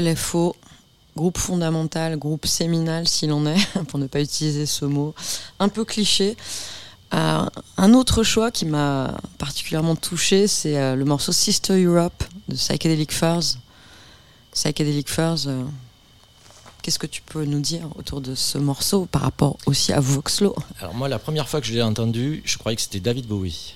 LFO, 0.00 0.54
groupe 1.16 1.38
fondamental, 1.38 2.16
groupe 2.16 2.46
séminal 2.46 3.08
s'il 3.08 3.32
en 3.32 3.46
est, 3.46 3.58
pour 3.88 3.98
ne 3.98 4.06
pas 4.06 4.20
utiliser 4.20 4.66
ce 4.66 4.84
mot 4.84 5.14
un 5.58 5.68
peu 5.68 5.84
cliché. 5.84 6.36
Euh, 7.14 7.46
un 7.78 7.94
autre 7.94 8.22
choix 8.22 8.50
qui 8.50 8.66
m'a 8.66 9.16
particulièrement 9.38 9.96
touché, 9.96 10.46
c'est 10.46 10.76
euh, 10.76 10.94
le 10.94 11.04
morceau 11.06 11.32
Sister 11.32 11.82
Europe 11.82 12.22
de 12.48 12.54
Psychedelic 12.54 13.12
Furs. 13.12 13.40
Psychedelic 14.52 15.08
Furs, 15.08 15.36
euh, 15.46 15.64
qu'est-ce 16.82 16.98
que 16.98 17.06
tu 17.06 17.22
peux 17.22 17.44
nous 17.44 17.60
dire 17.60 17.88
autour 17.96 18.20
de 18.20 18.34
ce 18.34 18.58
morceau 18.58 19.06
par 19.06 19.22
rapport 19.22 19.56
aussi 19.66 19.92
à 19.92 20.00
Voxlo? 20.00 20.54
Alors 20.80 20.94
moi, 20.94 21.08
la 21.08 21.18
première 21.18 21.48
fois 21.48 21.60
que 21.60 21.66
je 21.66 21.72
l'ai 21.72 21.82
entendu, 21.82 22.42
je 22.44 22.58
croyais 22.58 22.76
que 22.76 22.82
c'était 22.82 23.00
David 23.00 23.26
Bowie. 23.26 23.74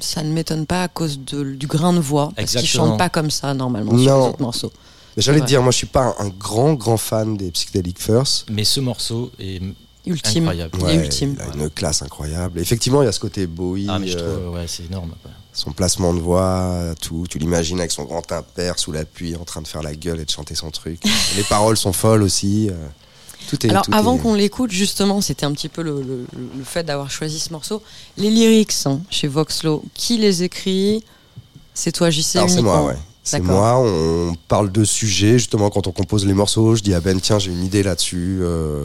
Ça 0.00 0.22
ne 0.22 0.32
m'étonne 0.32 0.66
pas 0.66 0.84
à 0.84 0.88
cause 0.88 1.18
de- 1.20 1.52
du 1.54 1.66
grain 1.66 1.92
de 1.92 1.98
voix, 2.00 2.32
parce 2.34 2.52
qu'il 2.52 2.66
chante 2.66 2.98
pas 2.98 3.10
comme 3.10 3.30
ça 3.30 3.52
normalement 3.54 3.96
sur 3.98 4.10
Non. 4.10 4.22
les 4.22 4.28
autres 4.30 4.42
morceaux. 4.42 4.72
J'allais 5.16 5.38
te 5.38 5.42
Ouais. 5.42 5.48
dire, 5.48 5.62
moi 5.62 5.70
je 5.72 5.76
suis 5.76 5.86
pas 5.86 6.14
un, 6.18 6.26
un 6.26 6.28
grand 6.28 6.74
grand 6.74 6.96
fan 6.96 7.36
des 7.36 7.50
Psychedelic 7.50 8.00
First. 8.00 8.46
Mais 8.50 8.64
ce 8.64 8.80
morceau 8.80 9.30
est 9.38 9.60
Ultime. 10.06 10.44
incroyable. 10.48 10.78
Il 10.80 10.88
est 10.88 10.94
ultime. 11.04 11.36
Il 11.54 11.60
a 11.60 11.64
une 11.64 11.70
classe 11.70 12.02
incroyable. 12.02 12.58
Effectivement, 12.58 13.02
il 13.02 13.06
y 13.06 13.08
a 13.08 13.12
ce 13.12 13.20
côté 13.20 13.46
Bowie, 13.46 13.86
Ah 13.88 13.98
mais 13.98 14.08
je 14.08 14.18
euh, 14.18 14.38
trouve, 14.44 14.54
ouais, 14.54 14.66
c'est 14.66 14.84
énorme. 14.86 15.12
son 15.52 15.70
placement 15.72 16.12
de 16.14 16.18
voix, 16.20 16.94
tout. 17.00 17.26
Tu 17.28 17.38
l'imagines 17.38 17.78
avec 17.78 17.92
son 17.92 18.04
grand 18.04 18.30
impair 18.32 18.78
sous 18.78 18.90
la 18.90 19.04
pluie, 19.04 19.36
en 19.36 19.44
train 19.44 19.60
de 19.62 19.68
faire 19.68 19.82
la 19.82 19.94
gueule 19.94 20.18
et 20.18 20.24
de 20.24 20.30
chanter 20.30 20.54
son 20.54 20.70
truc. 20.70 21.00
Les 21.36 21.44
paroles 21.44 21.76
sont 21.76 21.92
folles 21.92 22.22
aussi. 22.22 22.68
euh, 22.70 22.74
Tout 23.50 23.66
est. 23.66 23.70
Alors 23.70 23.84
tout 23.84 23.92
avant 23.94 24.16
est- 24.16 24.20
qu'on 24.20 24.34
l'écoute, 24.34 24.70
justement, 24.70 25.20
c'était 25.20 25.44
un 25.44 25.52
petit 25.52 25.68
peu 25.68 25.82
le, 25.82 26.00
le- 26.02 26.26
le 26.56 26.64
fait 26.64 26.82
d'avoir 26.84 27.10
choisi 27.10 27.38
ce 27.38 27.50
morceau. 27.52 27.82
Les 28.16 28.30
lyrics 28.30 28.72
hein, 28.86 29.00
chez 29.10 29.28
Voxlo, 29.28 29.84
qui 29.94 30.16
les 30.16 30.42
écrit? 30.42 31.04
C'est 31.74 31.92
toi, 31.92 32.10
JC 32.10 32.36
Alors 32.36 32.50
c'est 32.50 32.62
moi, 32.62 32.84
ouais. 32.86 32.96
C'est 33.24 33.38
moi, 33.52 33.78
on 33.78 34.34
parle 34.48 34.72
de 34.72 34.84
sujets, 34.84 35.34
justement, 35.38 35.70
quand 35.70 35.86
on 35.86 35.92
compose 35.92 36.26
les 36.26 36.34
morceaux, 36.34 36.74
je 36.74 36.82
dis, 36.82 36.92
ah 36.94 37.00
ben 37.00 37.20
tiens, 37.20 37.38
j'ai 37.38 37.52
une 37.52 37.64
idée 37.64 37.82
là-dessus. 37.82 38.38
euh, 38.42 38.84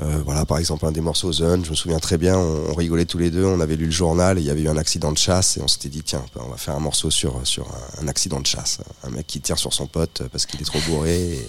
euh, 0.00 0.18
voilà, 0.24 0.44
par 0.44 0.58
exemple, 0.58 0.84
un 0.86 0.92
des 0.92 1.00
morceaux 1.00 1.32
Zone, 1.32 1.64
je 1.64 1.70
me 1.70 1.74
souviens 1.76 2.00
très 2.00 2.18
bien, 2.18 2.36
on, 2.36 2.70
on 2.70 2.74
rigolait 2.74 3.04
tous 3.04 3.16
les 3.18 3.30
deux, 3.30 3.44
on 3.44 3.60
avait 3.60 3.76
lu 3.76 3.84
le 3.86 3.90
journal 3.92 4.36
et 4.38 4.40
il 4.40 4.46
y 4.46 4.50
avait 4.50 4.62
eu 4.62 4.68
un 4.68 4.76
accident 4.76 5.12
de 5.12 5.18
chasse 5.18 5.56
et 5.56 5.60
on 5.62 5.68
s'était 5.68 5.88
dit, 5.88 6.02
tiens, 6.02 6.24
on 6.36 6.48
va 6.48 6.56
faire 6.56 6.74
un 6.74 6.80
morceau 6.80 7.10
sur, 7.10 7.40
sur 7.46 7.64
un, 8.00 8.04
un 8.04 8.08
accident 8.08 8.40
de 8.40 8.46
chasse. 8.46 8.78
Un 9.04 9.10
mec 9.10 9.26
qui 9.26 9.40
tire 9.40 9.56
sur 9.58 9.72
son 9.72 9.86
pote 9.86 10.22
parce 10.32 10.46
qu'il 10.46 10.60
est 10.60 10.64
trop 10.64 10.80
bourré 10.88 11.14
et, 11.22 11.48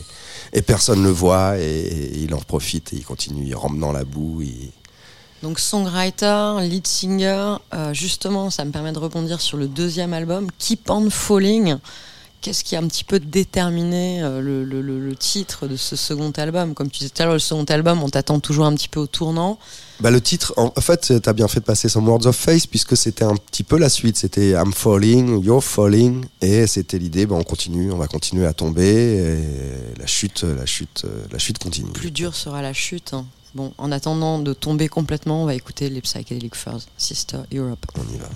et 0.53 0.61
personne 0.61 0.99
ne 1.01 1.05
le 1.07 1.11
voit 1.11 1.57
et, 1.57 1.63
et 1.63 2.19
il 2.19 2.33
en 2.35 2.39
profite 2.39 2.93
et 2.93 2.97
il 2.97 3.03
continue, 3.03 3.45
il 3.47 3.55
rampe 3.55 3.79
dans 3.79 3.91
la 3.91 4.03
boue. 4.05 4.43
il- 4.43 4.71
Donc 5.43 5.59
songwriter, 5.59 6.55
lead 6.61 6.87
singer, 6.87 7.55
euh, 7.73 7.93
justement, 7.93 8.49
ça 8.49 8.65
me 8.65 8.71
permet 8.71 8.93
de 8.93 8.99
rebondir 8.99 9.41
sur 9.41 9.57
le 9.57 9.67
deuxième 9.67 10.13
album, 10.13 10.47
Keep 10.57 10.89
on 10.89 11.09
Falling. 11.09 11.75
Qu'est-ce 12.41 12.63
qui 12.63 12.75
a 12.75 12.79
un 12.79 12.87
petit 12.87 13.03
peu 13.03 13.19
déterminé 13.19 14.21
euh, 14.21 14.39
le, 14.39 14.63
le- 14.63 14.81
le- 14.81 14.99
le 14.99 15.15
titre 15.15 15.67
de 15.67 15.75
ce 15.75 15.95
second 15.95 16.31
album? 16.37 16.75
Comme 16.75 16.91
tu 16.91 16.99
disais 16.99 17.09
tout 17.09 17.21
à 17.23 17.25
l'heure, 17.25 17.33
le 17.33 17.39
second 17.39 17.63
album, 17.63 18.03
on 18.03 18.09
t'attend 18.09 18.39
toujours 18.39 18.65
un 18.65 18.75
petit 18.75 18.87
peu 18.87 18.99
au 18.99 19.07
tournant. 19.07 19.57
Bah, 19.99 20.11
le 20.11 20.21
titre, 20.21 20.53
en 20.57 20.71
en 20.75 20.81
fait, 20.81 21.21
t'as 21.23 21.33
bien 21.33 21.47
fait 21.47 21.59
de 21.59 21.65
passer 21.65 21.89
some 21.89 22.07
words 22.07 22.27
of 22.27 22.35
face 22.35 22.67
puisque 22.67 22.95
c'était 22.95 23.23
un 23.25 23.35
petit 23.35 23.63
peu 23.63 23.79
la 23.79 23.89
suite. 23.89 24.17
C'était 24.17 24.51
I'm 24.51 24.73
falling, 24.73 25.43
you're 25.43 25.63
falling, 25.63 26.25
et 26.41 26.67
c'était 26.67 26.99
l'idée. 26.99 27.25
Bah, 27.25 27.35
on 27.35 27.43
continue, 27.43 27.91
on 27.91 27.97
va 27.97 28.07
continuer 28.07 28.45
à 28.45 28.53
tomber. 28.53 29.17
Et 29.17 29.99
la 29.99 30.05
chute, 30.05 30.43
la 30.43 30.67
chute, 30.67 31.03
euh, 31.05 31.25
la 31.31 31.39
chute 31.39 31.57
continue. 31.57 31.91
Plus 31.93 32.11
dur 32.11 32.35
sera 32.35 32.61
la 32.61 32.73
chute. 32.73 33.13
hein. 33.13 33.25
Bon, 33.55 33.73
en 33.77 33.91
attendant 33.93 34.37
de 34.37 34.51
tomber 34.51 34.89
complètement, 34.89 35.43
on 35.43 35.45
va 35.45 35.55
écouter 35.55 35.89
les 35.89 36.01
Psychedelic 36.01 36.55
Furs, 36.55 36.81
Sister 36.97 37.39
Europe. 37.53 37.85
On 37.97 38.13
y 38.13 38.17
va. 38.17 38.27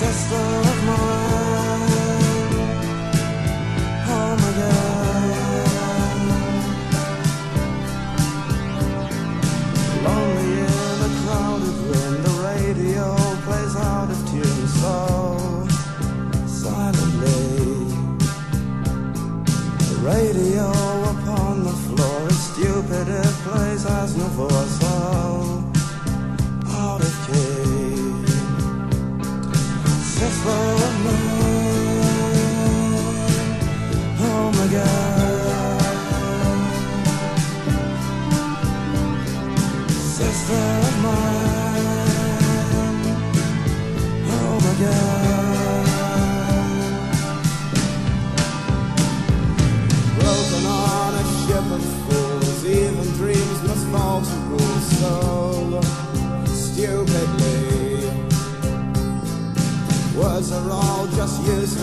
Sister 0.00 0.34
of 0.34 0.84
mine. 0.86 1.39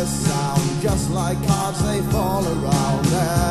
Sound, 0.06 0.82
just 0.82 1.10
like 1.12 1.38
cards 1.48 1.82
they 1.84 2.02
fall 2.12 2.46
around, 2.46 3.47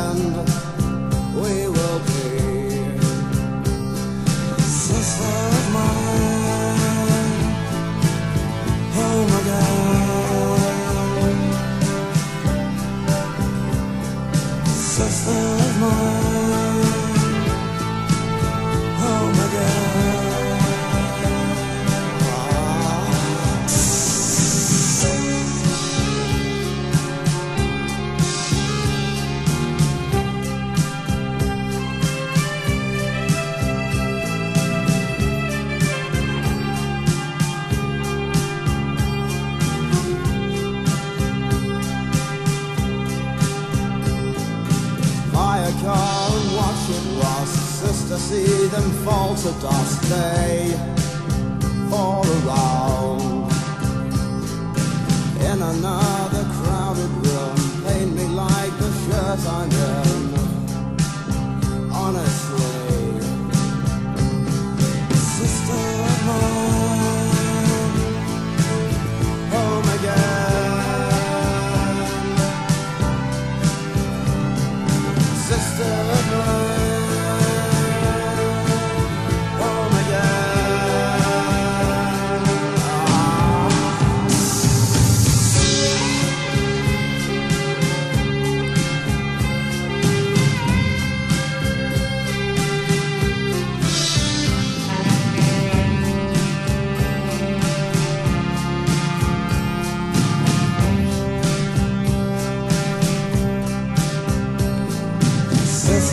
them 48.81 48.91
fall 49.05 49.35
to 49.35 49.51
dust. 49.61 50.01
They 50.03 50.73
fall 51.89 52.25
around 52.39 53.51
in 55.41 55.61
another 55.61 56.43
crowded 56.57 57.11
room. 57.25 57.55
Paint 57.85 58.15
me 58.15 58.25
like 58.27 58.73
the 58.77 58.91
shirt 59.03 59.39
I'm 59.47 59.71
in. 59.71 59.96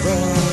Sister 0.05 0.44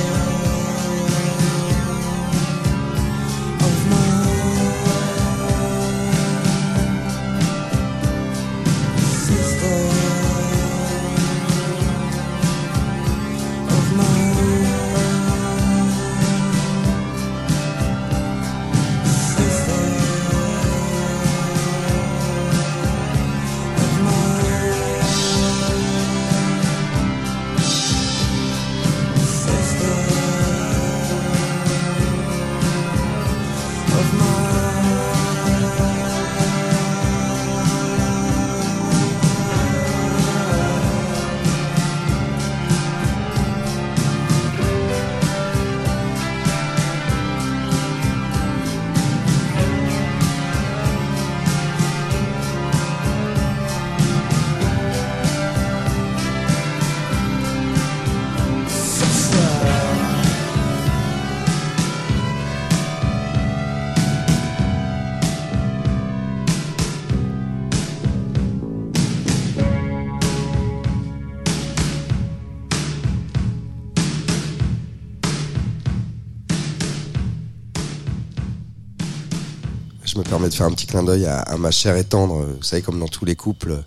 de 80.52 80.56
faire 80.56 80.68
un 80.68 80.72
petit 80.72 80.86
clin 80.86 81.04
d'œil 81.04 81.26
à, 81.26 81.40
à 81.40 81.58
ma 81.58 81.72
chère 81.72 81.96
et 81.98 82.04
tendre. 82.04 82.46
Vous 82.58 82.64
savez, 82.64 82.82
comme 82.82 83.00
dans 83.00 83.08
tous 83.08 83.26
les 83.26 83.36
couples, 83.36 83.82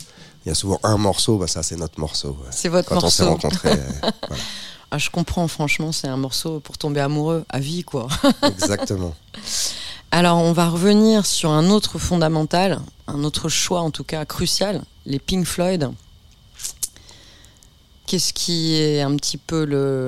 il 0.45 0.49
y 0.49 0.53
a 0.53 0.55
souvent 0.55 0.81
un 0.83 0.97
morceau. 0.97 1.39
Bah, 1.39 1.47
ça, 1.47 1.62
c'est 1.62 1.77
notre 1.77 2.01
morceau. 2.01 2.37
C'est 2.51 2.69
votre 2.69 2.89
Quand 2.89 3.05
on 3.05 3.11
s'est 3.11 3.25
morceau. 3.25 3.49
rencontrés. 3.49 3.71
euh, 3.73 4.11
voilà. 4.29 4.43
Ah, 4.91 4.99
je 4.99 5.11
comprends, 5.11 5.47
franchement, 5.49 5.91
c'est 5.93 6.07
un 6.09 6.17
morceau 6.17 6.61
pour 6.61 6.79
tomber 6.79 7.01
amoureux 7.01 7.45
à 7.49 7.59
vie, 7.59 7.83
quoi. 7.85 8.07
Exactement. 8.43 9.15
Alors, 10.11 10.39
on 10.39 10.53
va 10.53 10.69
revenir 10.69 11.27
sur 11.27 11.51
un 11.51 11.69
autre 11.71 11.99
fondamental, 11.99 12.81
un 13.09 13.25
autre 13.25 13.49
choix 13.49 13.81
en 13.81 13.91
tout 13.91 14.05
cas 14.05 14.25
crucial, 14.25 14.83
les 15.07 15.19
Pink 15.19 15.45
Floyd. 15.47 15.91
Qu'est-ce 18.15 18.33
qui 18.33 18.77
est 18.77 19.01
un 19.01 19.17
petit 19.17 19.37
peu 19.39 19.65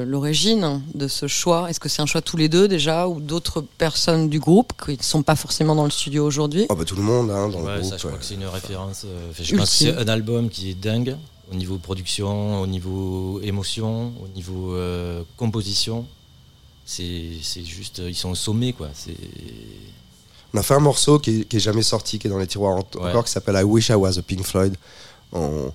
l'origine 0.07 0.81
de 0.95 1.09
ce 1.09 1.27
choix? 1.27 1.69
Est-ce 1.69 1.81
que 1.81 1.89
c'est 1.89 2.03
un 2.03 2.07
choix 2.07 2.23
tous 2.23 2.37
les 2.37 2.49
deux 2.49 2.69
déjà 2.69 3.09
ou 3.09 3.19
d'autres 3.21 3.63
personnes 3.63 4.29
du 4.29 4.39
groupe 4.39 4.73
qui 4.85 4.97
ne 4.97 5.03
sont 5.03 5.25
pas 5.25 5.35
forcément 5.35 5.75
dans 5.75 5.83
le 5.83 5.91
studio 5.91 6.25
aujourd'hui? 6.25 6.67
Oh, 6.69 6.77
bah, 6.77 6.85
tout 6.85 6.95
le 6.95 7.03
monde 7.03 7.33
hein, 7.33 7.49
dans 7.49 7.63
Ouais, 7.63 7.79
le 7.79 7.83
ça, 7.83 7.89
groupe. 7.89 7.99
je 7.99 8.03
crois 8.07 8.13
ouais. 8.13 8.19
que 8.19 8.25
c'est 8.25 8.35
une 8.35 8.45
référence. 8.47 9.03
euh, 9.07 9.33
je 9.37 9.57
pense 9.57 9.71
que 9.71 9.77
c'est 9.77 9.97
un 9.97 10.07
album 10.07 10.49
qui 10.51 10.71
est 10.71 10.75
dingue 10.75 11.17
au 11.51 11.57
niveau 11.57 11.79
production, 11.79 12.61
au 12.61 12.69
niveau 12.69 13.41
émotion, 13.43 14.13
au 14.23 14.29
niveau 14.37 14.75
euh, 14.77 15.25
composition. 15.37 16.07
C'est 16.85 17.25
c'est 17.43 17.65
juste, 17.65 17.99
euh, 17.99 18.09
ils 18.09 18.15
sont 18.15 18.31
au 18.31 18.37
sommet, 18.37 18.73
quoi. 18.73 18.89
C'est 18.95 19.17
On 20.55 20.59
a 20.59 20.63
fait 20.63 20.75
un 20.75 20.79
morceau 20.79 21.19
qui 21.19 21.41
est, 21.41 21.45
qui 21.49 21.57
est 21.57 21.59
jamais 21.59 21.83
sorti, 21.83 22.21
qui 22.21 22.29
est 22.29 22.31
dans 22.31 22.39
les 22.39 22.47
tiroirs 22.47 22.77
Ouais. 22.77 23.09
encore, 23.11 23.25
qui 23.25 23.33
s'appelle 23.33 23.57
I 23.57 23.65
Wish 23.65 23.89
I 23.89 23.95
Was 23.95 24.17
a 24.17 24.23
Pink 24.23 24.45
Floyd. 24.45 24.77
On, 25.33 25.73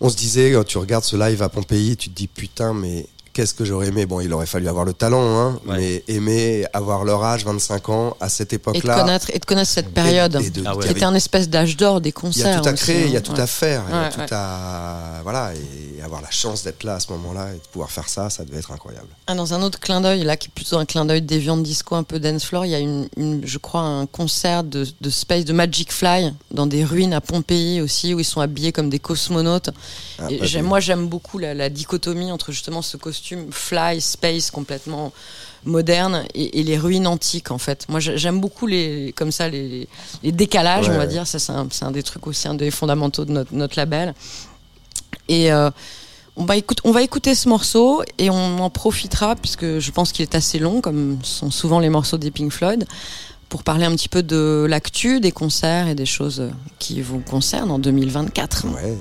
on 0.00 0.08
se 0.08 0.16
disait, 0.16 0.52
quand 0.52 0.64
tu 0.64 0.78
regardes 0.78 1.04
ce 1.04 1.16
live 1.16 1.42
à 1.42 1.48
Pompéi, 1.48 1.96
tu 1.96 2.10
te 2.10 2.14
dis 2.14 2.26
putain, 2.26 2.74
mais 2.74 3.06
qu'est-ce 3.34 3.52
que 3.52 3.64
j'aurais 3.64 3.88
aimé? 3.88 4.06
Bon, 4.06 4.20
il 4.20 4.32
aurait 4.32 4.46
fallu 4.46 4.68
avoir 4.68 4.84
le 4.86 4.94
talent, 4.94 5.20
hein, 5.38 5.60
Ouais. 5.66 5.76
mais 5.76 6.04
aimer 6.08 6.64
avoir 6.72 7.04
leur 7.04 7.22
âge, 7.22 7.44
25 7.44 7.88
ans, 7.90 8.16
à 8.20 8.28
cette 8.30 8.52
et 8.52 8.56
de, 8.56 8.60
époque-là. 8.62 9.00
connaître, 9.00 9.30
et 9.34 9.38
de 9.38 9.44
connaître 9.44 9.70
cette 9.70 9.92
période 9.92 10.36
et 10.40 10.50
de- 10.50 10.62
Ah 10.64 10.74
ouais. 10.76 11.02
un 11.04 11.14
espèce 11.14 11.48
d'âge 11.50 11.76
d'or 11.76 12.00
des 12.00 12.08
il 12.08 12.10
y 12.10 12.12
concerts. 12.14 12.58
a 12.58 12.60
tout 12.62 12.68
à 12.68 12.72
aussi, 12.72 12.82
créer, 12.84 13.04
il 13.06 13.10
y 13.12 13.16
a 13.16 13.18
hein. 13.18 13.22
tout 13.22 13.32
Ouais. 13.32 13.40
à 13.40 13.46
faire, 13.46 13.82
il 13.88 13.94
y 13.94 13.98
a 13.98 14.08
tout 14.08 14.20
ouais. 14.20 14.26
à 14.32 15.20
voilà 15.22 15.52
et 15.54 16.02
avoir 16.02 16.22
la 16.22 16.30
chance 16.30 16.62
d'être 16.62 16.84
là 16.84 16.94
à 16.94 17.00
ce 17.00 17.10
moment-là 17.12 17.48
et 17.50 17.56
de 17.56 17.66
pouvoir 17.72 17.90
faire 17.90 18.08
ça, 18.08 18.30
ça 18.30 18.44
devait 18.44 18.58
être 18.58 18.70
incroyable. 18.72 19.08
Ah, 19.26 19.34
dans 19.34 19.52
un 19.52 19.62
autre 19.62 19.80
clin 19.80 20.00
d'œil, 20.00 20.22
là, 20.22 20.36
qui 20.36 20.48
est 20.48 20.54
plutôt 20.54 20.78
un 20.78 20.84
clin 20.84 21.04
d'œil 21.04 21.22
déviant 21.22 21.56
de 21.56 21.62
disco, 21.62 21.94
un 21.96 22.02
peu 22.04 22.20
dance 22.20 22.44
floor, 22.44 22.64
il 22.66 22.70
y 22.70 22.74
a 22.74 22.78
une, 22.78 23.08
une- 23.16 23.44
je 23.46 23.58
crois, 23.58 23.80
un 23.80 24.06
concert 24.06 24.62
de, 24.64 24.86
de 25.00 25.10
Space, 25.10 25.44
de 25.44 25.52
Magic 25.52 25.92
Fly, 25.92 26.32
dans 26.52 26.66
des 26.66 26.84
ruines 26.84 27.12
à 27.14 27.20
Pompéi 27.20 27.80
aussi, 27.80 28.14
où 28.14 28.20
ils 28.20 28.24
sont 28.24 28.40
habillés 28.40 28.70
comme 28.72 28.90
des 28.90 28.98
cosmonautes. 29.00 29.70
Ah, 30.18 30.28
Et 30.30 30.62
moi, 30.62 30.78
j'aime 30.78 31.08
beaucoup 31.08 31.38
la, 31.38 31.54
la 31.54 31.68
dichotomie 31.68 32.30
entre 32.30 32.52
justement 32.52 32.80
ce 32.82 32.96
costume 32.96 33.23
fly, 33.50 34.00
space 34.00 34.50
complètement 34.50 35.12
moderne 35.64 36.24
et, 36.34 36.60
et 36.60 36.62
les 36.62 36.76
ruines 36.78 37.06
antiques, 37.06 37.50
en 37.50 37.58
fait. 37.58 37.86
Moi, 37.88 37.98
j'ai- 38.00 38.18
j'aime 38.18 38.40
beaucoup 38.40 38.66
les, 38.66 39.12
comme 39.16 39.32
ça, 39.32 39.48
les, 39.48 39.88
les 40.22 40.32
décalages, 40.32 40.88
Ouais, 40.88 40.94
on 40.94 40.98
va 40.98 41.04
ouais. 41.04 41.08
dire. 41.10 41.26
Ça, 41.26 41.38
c'est 41.38 41.84
un, 41.84 41.90
des 41.90 42.02
trucs 42.02 42.26
aussi, 42.26 42.46
un 42.48 42.54
des 42.54 42.70
fondamentaux 42.70 43.24
de 43.24 43.32
notre, 43.32 43.54
notre 43.54 43.78
label. 43.78 44.14
Et 45.28 45.50
euh, 45.52 45.70
on, 46.36 46.44
va 46.44 46.56
écoute, 46.56 46.80
on 46.84 46.90
va 46.92 47.00
écouter 47.02 47.34
ce 47.34 47.48
morceau 47.48 48.02
et 48.18 48.28
on 48.28 48.58
en 48.58 48.68
profitera, 48.70 49.36
puisque 49.36 49.78
je 49.78 49.90
pense 49.90 50.12
qu'il 50.12 50.22
est 50.22 50.34
assez 50.34 50.58
long, 50.58 50.80
comme 50.82 51.18
sont 51.22 51.50
souvent 51.50 51.78
les 51.80 51.88
morceaux 51.88 52.18
des 52.18 52.30
Pink 52.30 52.52
Floyd, 52.52 52.84
pour 53.48 53.62
parler 53.62 53.86
un 53.86 53.92
petit 53.94 54.08
peu 54.08 54.22
de 54.22 54.66
l'actu, 54.68 55.20
des 55.20 55.32
concerts 55.32 55.88
et 55.88 55.94
des 55.94 56.06
choses 56.06 56.50
qui 56.78 57.00
vous 57.00 57.20
concernent 57.20 57.70
en 57.70 57.78
2024. 57.78 58.66
Ouais. 58.74 58.98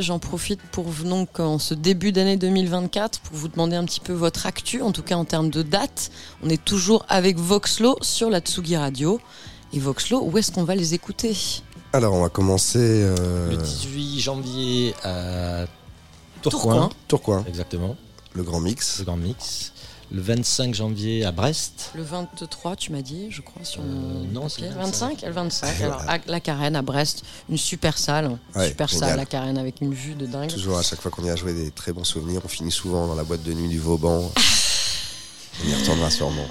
J'en 0.00 0.18
profite 0.18 0.60
pour 0.72 0.84
donc 1.04 1.38
en 1.40 1.58
ce 1.58 1.74
début 1.74 2.12
d'année 2.12 2.36
2024 2.36 3.20
pour 3.20 3.36
vous 3.36 3.48
demander 3.48 3.76
un 3.76 3.84
petit 3.84 4.00
peu 4.00 4.12
votre 4.12 4.46
actu, 4.46 4.80
en 4.82 4.92
tout 4.92 5.02
cas 5.02 5.16
en 5.16 5.24
termes 5.24 5.50
de 5.50 5.62
date. 5.62 6.10
On 6.42 6.48
est 6.48 6.62
toujours 6.64 7.04
avec 7.08 7.36
Voxlo 7.38 7.96
sur 8.00 8.30
la 8.30 8.40
Tsugi 8.40 8.76
Radio. 8.76 9.20
Et 9.72 9.78
Voxlo, 9.78 10.22
où 10.22 10.38
est-ce 10.38 10.52
qu'on 10.52 10.64
va 10.64 10.74
les 10.74 10.94
écouter? 10.94 11.36
Alors, 11.92 12.14
on 12.14 12.22
va 12.22 12.28
commencer. 12.28 12.78
euh, 12.80 13.50
Le 13.50 13.56
18 13.56 14.20
janvier 14.20 14.94
à 15.02 15.66
Tourcoing. 16.42 16.60
Tourcoing. 16.72 16.90
Tourcoing, 17.08 17.44
Exactement. 17.48 17.96
le 18.34 18.42
grand 18.44 18.60
mix. 18.60 19.00
Le 19.00 19.04
Grand 19.04 19.16
Mix. 19.16 19.72
Le 20.12 20.20
25 20.22 20.72
janvier 20.72 21.24
à 21.24 21.32
Brest. 21.32 21.90
Le 21.96 22.02
23, 22.04 22.76
tu 22.76 22.92
m'as 22.92 23.02
dit, 23.02 23.26
je 23.30 23.42
crois, 23.42 23.64
sur 23.64 23.80
Euh, 23.82 23.84
mon 23.84 24.20
non, 24.32 24.42
papier. 24.42 24.66
c'est 24.66 24.68
le 24.68 24.74
25. 24.80 25.22
Le 25.22 25.32
25. 25.32 25.80
Alors, 25.82 26.00
à 26.06 26.18
la 26.28 26.38
Carène 26.40 26.76
à 26.76 26.82
Brest, 26.82 27.24
une 27.50 27.56
super 27.56 27.98
salle. 27.98 28.38
Ouais, 28.54 28.68
super 28.68 28.86
génial. 28.86 29.08
salle, 29.10 29.18
la 29.18 29.24
Carène, 29.26 29.58
avec 29.58 29.80
une 29.80 29.92
vue 29.92 30.14
de 30.14 30.26
dingue. 30.26 30.48
Toujours 30.48 30.78
à 30.78 30.82
chaque 30.82 31.00
fois 31.00 31.10
qu'on 31.10 31.24
y 31.24 31.30
a 31.30 31.34
joué 31.36 31.52
des 31.54 31.72
très 31.72 31.92
bons 31.92 32.04
souvenirs. 32.04 32.40
On 32.44 32.48
finit 32.48 32.70
souvent 32.70 33.08
dans 33.08 33.16
la 33.16 33.24
boîte 33.24 33.42
de 33.42 33.52
nuit 33.52 33.68
du 33.68 33.80
Vauban. 33.80 34.30
on 35.64 35.68
y 35.68 35.74
retournera 35.74 36.10
sûrement. 36.10 36.46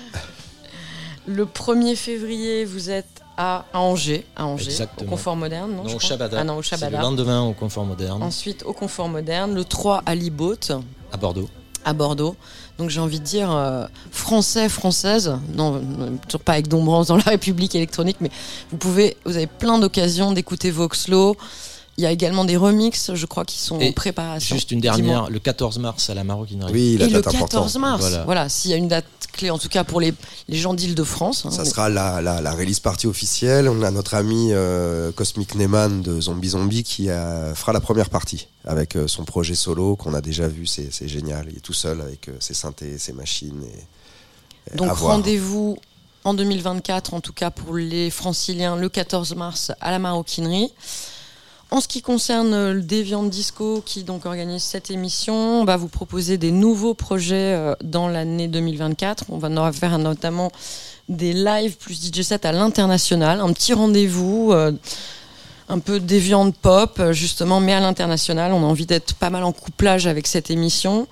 Le 1.26 1.46
1er 1.46 1.96
février, 1.96 2.66
vous 2.66 2.90
êtes 2.90 3.22
à, 3.38 3.66
Angers, 3.74 4.26
à 4.36 4.46
Angers, 4.46 4.66
Exactement. 4.66 5.08
au 5.08 5.12
Confort 5.12 5.36
Moderne, 5.38 5.72
non, 5.76 5.84
Non, 5.86 5.96
au 5.96 6.00
Shabada. 6.00 6.38
Ah 6.42 6.44
non, 6.44 6.58
au 6.58 6.62
C'est 6.62 6.76
le 6.76 6.80
Shabada. 6.82 7.02
lendemain 7.02 7.42
au 7.42 7.54
Confort 7.54 7.86
Moderne 7.86 8.22
Ensuite, 8.22 8.64
au 8.64 8.74
Confort 8.74 9.08
Moderne. 9.10 9.56
Le 9.56 9.64
3 9.64 10.04
à 10.06 10.14
Libote, 10.14 10.72
à 11.12 11.18
Bordeaux. 11.18 11.50
À 11.86 11.94
Bordeaux. 11.94 12.36
Donc 12.78 12.90
j'ai 12.90 13.00
envie 13.00 13.20
de 13.20 13.26
dire 13.26 13.52
euh, 13.52 13.86
français, 14.12 14.68
française. 14.68 15.38
Non, 15.56 15.76
euh, 15.76 16.10
toujours 16.28 16.42
pas 16.42 16.54
avec 16.54 16.68
Dombrance 16.68 17.08
dans 17.08 17.16
la 17.18 17.24
République 17.28 17.76
électronique, 17.76 18.18
mais 18.20 18.32
vous 18.72 18.78
pouvez, 18.78 19.16
vous 19.26 19.38
avez 19.38 19.48
plein 19.48 19.80
d'occasions 19.80 20.34
d'écouter 20.34 20.72
Voxlo. 20.72 21.38
Il 21.98 22.04
y 22.04 22.08
a 22.08 22.12
également 22.12 22.44
des 22.44 22.58
remixes, 22.58 23.14
je 23.14 23.26
crois, 23.26 23.46
qui 23.46 23.58
sont 23.58 23.80
Et 23.80 23.90
en 23.90 23.92
préparation. 23.94 24.56
Juste 24.56 24.72
une 24.72 24.82
dernière, 24.82 25.30
le 25.30 25.40
14 25.40 25.80
mars 25.80 26.10
à 26.10 26.14
la 26.14 26.26
Maroquinerie. 26.26 26.74
Oui, 26.74 26.98
la 26.98 27.06
Et 27.06 27.10
le 27.10 27.22
date 27.22 27.32
14 27.32 27.38
importante. 27.78 27.82
mars. 27.82 28.02
Voilà, 28.02 28.24
Voilà. 28.26 28.50
s'il 28.50 28.72
y 28.72 28.74
a 28.74 28.78
une 28.78 28.90
date 28.90 29.06
clé, 29.32 29.50
en 29.50 29.58
tout 29.58 29.70
cas 29.70 29.84
pour 29.86 30.02
les, 30.02 30.14
les 30.50 30.58
gens 30.58 30.74
d'Île-de-France. 30.74 31.46
hein. 31.46 31.52
Ça 31.52 31.64
sera 31.64 31.88
la, 31.90 32.22
la, 32.22 32.42
la 32.42 32.52
release 32.54 32.82
party 32.82 33.08
officielle. 33.08 33.70
On 33.70 33.82
a 33.82 33.92
notre 33.92 34.14
ami 34.16 34.50
euh, 34.52 35.12
Cosmic 35.14 35.56
Neyman 35.56 36.02
de 36.02 36.20
Zombie 36.20 36.50
Zombie 36.50 36.84
qui 36.84 37.06
fera 37.08 37.72
la 37.72 37.80
première 37.82 38.10
partie 38.10 38.48
avec 38.66 38.96
euh, 38.98 39.08
son 39.08 39.24
projet 39.24 39.56
solo 39.56 39.96
qu'on 39.96 40.14
a 40.14 40.22
déjà 40.22 40.48
vu. 40.50 40.66
C'est 40.66 40.92
c'est 40.92 41.08
génial. 41.08 41.48
Il 41.50 41.58
est 41.58 41.62
tout 41.62 41.74
seul 41.74 42.02
avec 42.02 42.28
euh, 42.28 42.34
ses 42.40 42.54
synthés, 42.54 42.98
ses 42.98 43.14
machines. 43.14 43.64
Et, 43.64 44.74
et 44.74 44.78
Donc 44.78 44.90
à 44.90 44.94
voir. 44.94 45.14
rendez-vous 45.14 45.78
en 46.26 46.34
2024, 46.34 47.14
en 47.14 47.22
tout 47.22 47.34
cas 47.34 47.52
pour 47.52 47.76
les 47.76 48.10
franciliens, 48.10 48.76
le 48.76 48.90
14 48.90 49.36
mars 49.36 49.72
à 49.80 49.92
la 49.92 50.00
Maroquinerie. 50.00 50.72
En 51.76 51.82
ce 51.82 51.90
qui 51.90 52.02
concerne 52.02 52.54
euh, 52.54 52.74
le 52.74 52.82
Deviant 52.82 53.24
Disco 53.24 53.84
qui 53.86 54.06
donc 54.06 54.26
organise 54.26 54.64
cette 54.64 54.92
émission, 54.92 55.36
on 55.36 55.66
va 55.66 55.76
vous 55.76 55.90
proposer 55.90 56.38
des 56.38 56.52
nouveaux 56.52 56.94
projets 56.94 57.54
euh, 57.54 57.76
dans 57.84 58.08
l'année 58.08 58.48
2024. 58.48 59.26
On 59.28 59.40
va 59.40 59.74
faire 59.74 59.98
notamment 59.98 60.54
des 61.10 61.34
lives 61.34 61.76
plus 61.76 61.96
DJ 61.96 62.22
set 62.22 62.46
à 62.46 62.54
l'international, 62.54 63.42
un 63.42 63.52
petit 63.52 63.74
rendez-vous 63.74 64.54
euh, 64.54 64.72
un 65.68 65.80
peu 65.80 66.00
déviant 66.00 66.50
pop 66.50 67.02
justement, 67.12 67.60
mais 67.60 67.74
à 67.74 67.82
l'international. 67.82 68.54
On 68.54 68.64
a 68.64 68.68
envie 68.68 68.86
d'être 68.86 69.14
pas 69.16 69.30
mal 69.30 69.44
en 69.44 69.52
couplage 69.52 70.08
avec 70.08 70.28
cette 70.28 70.50
émission. 70.50 71.10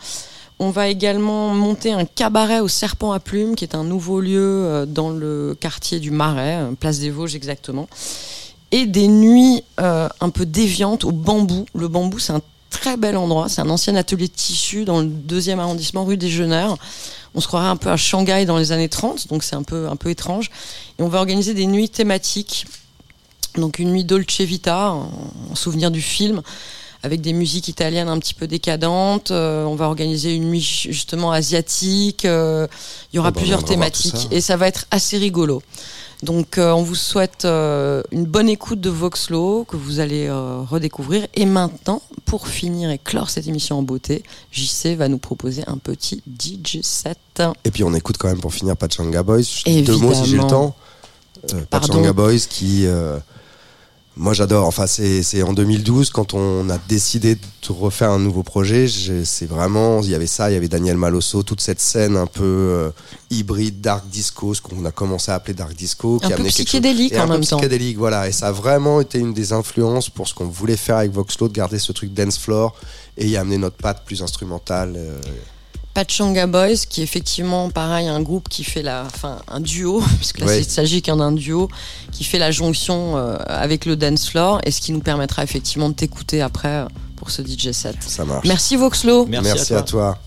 On 0.59 0.69
va 0.69 0.87
également 0.87 1.49
monter 1.49 1.91
un 1.91 2.05
cabaret 2.05 2.61
au 2.61 2.69
Serpent 2.69 3.11
à 3.11 3.19
Plumes, 3.19 3.57
qui 3.57 3.65
est 3.65 3.75
un 3.75 3.83
nouveau 3.83 4.21
lieu 4.21 4.85
dans 4.87 5.09
le 5.09 5.57
quartier 5.59 5.99
du 5.99 6.11
Marais, 6.11 6.59
place 6.79 6.99
des 6.99 7.09
Vosges 7.09 7.35
exactement. 7.35 7.89
Et 8.73 8.87
des 8.87 9.07
nuits 9.07 9.63
euh, 9.79 10.09
un 10.19 10.29
peu 10.29 10.45
déviantes 10.47 11.03
au 11.03 11.11
bambou. 11.11 11.65
Le 11.75 11.87
bambou, 11.87 12.17
c'est 12.17 12.33
un 12.33 12.41
très 12.71 12.97
bel 12.97 13.15
endroit. 13.17 13.47
C'est 13.47 13.61
un 13.61 13.69
ancien 13.69 13.95
atelier 13.95 14.27
de 14.27 14.33
tissu 14.33 14.83
dans 14.83 14.99
le 14.99 15.05
deuxième 15.05 15.59
arrondissement, 15.59 16.05
rue 16.05 16.17
des 16.17 16.29
Jeuneurs. 16.29 16.77
On 17.35 17.39
se 17.39 17.47
croirait 17.47 17.67
un 17.67 17.75
peu 17.75 17.89
à 17.89 17.97
Shanghai 17.97 18.45
dans 18.45 18.57
les 18.57 18.71
années 18.71 18.89
30, 18.89 19.27
donc 19.27 19.43
c'est 19.43 19.55
un 19.55 19.63
peu, 19.63 19.87
un 19.87 19.95
peu 19.95 20.09
étrange. 20.09 20.49
Et 20.97 21.03
on 21.03 21.07
va 21.07 21.19
organiser 21.19 21.53
des 21.53 21.67
nuits 21.67 21.89
thématiques. 21.89 22.65
Donc 23.55 23.77
une 23.77 23.91
nuit 23.91 24.05
Dolce 24.05 24.41
Vita, 24.41 24.91
en, 24.91 25.11
en 25.51 25.55
souvenir 25.55 25.91
du 25.91 26.01
film, 26.01 26.41
avec 27.03 27.19
des 27.19 27.33
musiques 27.33 27.67
italiennes 27.67 28.07
un 28.07 28.17
petit 28.17 28.33
peu 28.33 28.47
décadentes. 28.47 29.31
Euh, 29.31 29.65
on 29.65 29.75
va 29.75 29.85
organiser 29.85 30.33
une 30.33 30.49
nuit 30.49 30.61
justement 30.61 31.31
asiatique. 31.31 32.25
Euh, 32.25 32.65
il 33.11 33.17
y 33.17 33.19
aura 33.19 33.29
Oh 33.29 33.31
bah, 33.31 33.39
plusieurs 33.39 33.63
thématiques 33.63 34.27
et 34.31 34.41
ça 34.41 34.55
va 34.57 34.67
être 34.67 34.85
assez 34.89 35.17
rigolo. 35.17 35.61
Donc 36.23 36.57
euh, 36.57 36.71
on 36.71 36.83
vous 36.83 36.95
souhaite 36.95 37.43
euh, 37.43 38.01
une 38.11 38.23
bonne 38.23 38.47
écoute 38.47 38.79
de 38.79 38.89
Voxlo 38.89 39.65
que 39.65 39.75
vous 39.75 39.99
allez 39.99 40.27
euh, 40.27 40.61
redécouvrir. 40.61 41.27
Et 41.35 41.45
maintenant, 41.45 42.01
pour 42.25 42.47
finir 42.47 42.89
et 42.89 42.97
clore 42.97 43.29
cette 43.29 43.47
émission 43.47 43.77
en 43.77 43.81
beauté, 43.81 44.23
JC 44.51 44.95
va 44.95 45.09
nous 45.09 45.17
proposer 45.17 45.63
un 45.67 45.77
petit 45.77 46.23
DJ 46.25 46.79
set. 46.81 47.43
Et 47.65 47.71
puis 47.71 47.83
on 47.83 47.93
écoute 47.93 48.17
quand 48.17 48.29
même 48.29 48.39
pour 48.39 48.53
finir 48.53 48.77
Pachanga 48.77 49.21
Boys. 49.21 49.41
Deux 49.65 49.97
mots 49.97 50.13
si 50.13 50.25
j'ai 50.25 50.37
le 50.37 50.47
temps. 50.47 50.75
Pachanga 51.69 52.13
Boys 52.13 52.39
qui, 52.49 52.87
moi 54.15 54.33
j'adore. 54.33 54.67
Enfin 54.67 54.85
c'est 54.87 55.23
c'est 55.23 55.41
en 55.43 55.53
2012 55.53 56.09
quand 56.11 56.33
on 56.33 56.69
a 56.69 56.77
décidé 56.87 57.35
de 57.35 57.41
refaire 57.69 58.11
un 58.11 58.19
nouveau 58.19 58.43
projet. 58.43 58.87
C'est 58.87 59.45
vraiment 59.45 60.01
il 60.01 60.09
y 60.09 60.15
avait 60.15 60.27
ça, 60.27 60.51
il 60.51 60.53
y 60.53 60.57
avait 60.57 60.67
Daniel 60.67 60.97
Malosso, 60.97 61.43
toute 61.43 61.61
cette 61.61 61.79
scène 61.79 62.15
un 62.17 62.27
peu 62.27 62.43
euh, 62.43 62.89
hybride 63.31 63.81
dark 63.81 64.07
disco, 64.09 64.53
ce 64.53 64.61
qu'on 64.61 64.85
a 64.85 64.91
commencé 64.91 65.31
à 65.31 65.35
appeler 65.35 65.53
dark 65.53 65.73
disco, 65.75 66.19
qui 66.19 66.27
Un 66.27 66.35
a 66.35 66.37
peu 66.37 66.43
psychédélique 66.43 67.13
en 67.15 67.21
un 67.21 67.27
peu 67.27 67.33
même 67.33 67.45
temps. 67.45 67.57
psychédélique, 67.57 67.97
voilà. 67.97 68.27
Et 68.27 68.31
ça 68.31 68.47
a 68.47 68.51
vraiment 68.51 69.01
été 69.01 69.17
une 69.19 69.33
des 69.33 69.51
influences 69.53 70.09
pour 70.09 70.27
ce 70.27 70.33
qu'on 70.33 70.45
voulait 70.47 70.77
faire 70.77 70.97
avec 70.97 71.11
Voxlo, 71.11 71.47
de 71.47 71.53
garder 71.53 71.79
ce 71.79 71.91
truc 71.91 72.13
dance 72.13 72.37
floor 72.37 72.75
et 73.17 73.27
y 73.27 73.37
amener 73.37 73.57
notre 73.57 73.77
patte 73.77 74.03
plus 74.05 74.21
instrumentale. 74.21 74.93
euh, 74.95 75.19
Pachanga 75.93 76.47
Boys, 76.47 76.85
qui 76.89 77.01
est 77.01 77.03
effectivement 77.03 77.69
pareil, 77.69 78.07
un 78.07 78.21
groupe 78.21 78.49
qui 78.49 78.63
fait 78.63 78.81
la, 78.81 79.03
enfin 79.05 79.39
un 79.47 79.59
duo, 79.59 80.01
puisque 80.17 80.39
là 80.39 80.47
Ouais. 80.47 80.59
il 80.61 80.65
s'agit 80.65 81.01
qu'un 81.01 81.17
d'un 81.17 81.31
duo, 81.31 81.69
qui 82.11 82.23
fait 82.23 82.39
la 82.39 82.51
jonction 82.51 83.17
euh, 83.17 83.35
avec 83.47 83.85
le 83.85 83.95
dance 83.95 84.27
floor, 84.29 84.59
et 84.65 84.71
ce 84.71 84.81
qui 84.81 84.91
nous 84.91 85.01
permettra 85.01 85.43
effectivement 85.43 85.89
de 85.89 85.93
t'écouter 85.95 86.41
après 86.41 86.67
euh, 86.69 86.85
pour 87.15 87.29
ce 87.31 87.41
DJ 87.41 87.71
set. 87.71 87.95
ça 88.01 88.25
marche. 88.25 88.47
Merci 88.47 88.75
Voxlo. 88.75 89.25
Merci, 89.27 89.49
à 89.51 89.65
toi. 89.65 89.77
à 89.77 89.81
toi. 89.83 90.19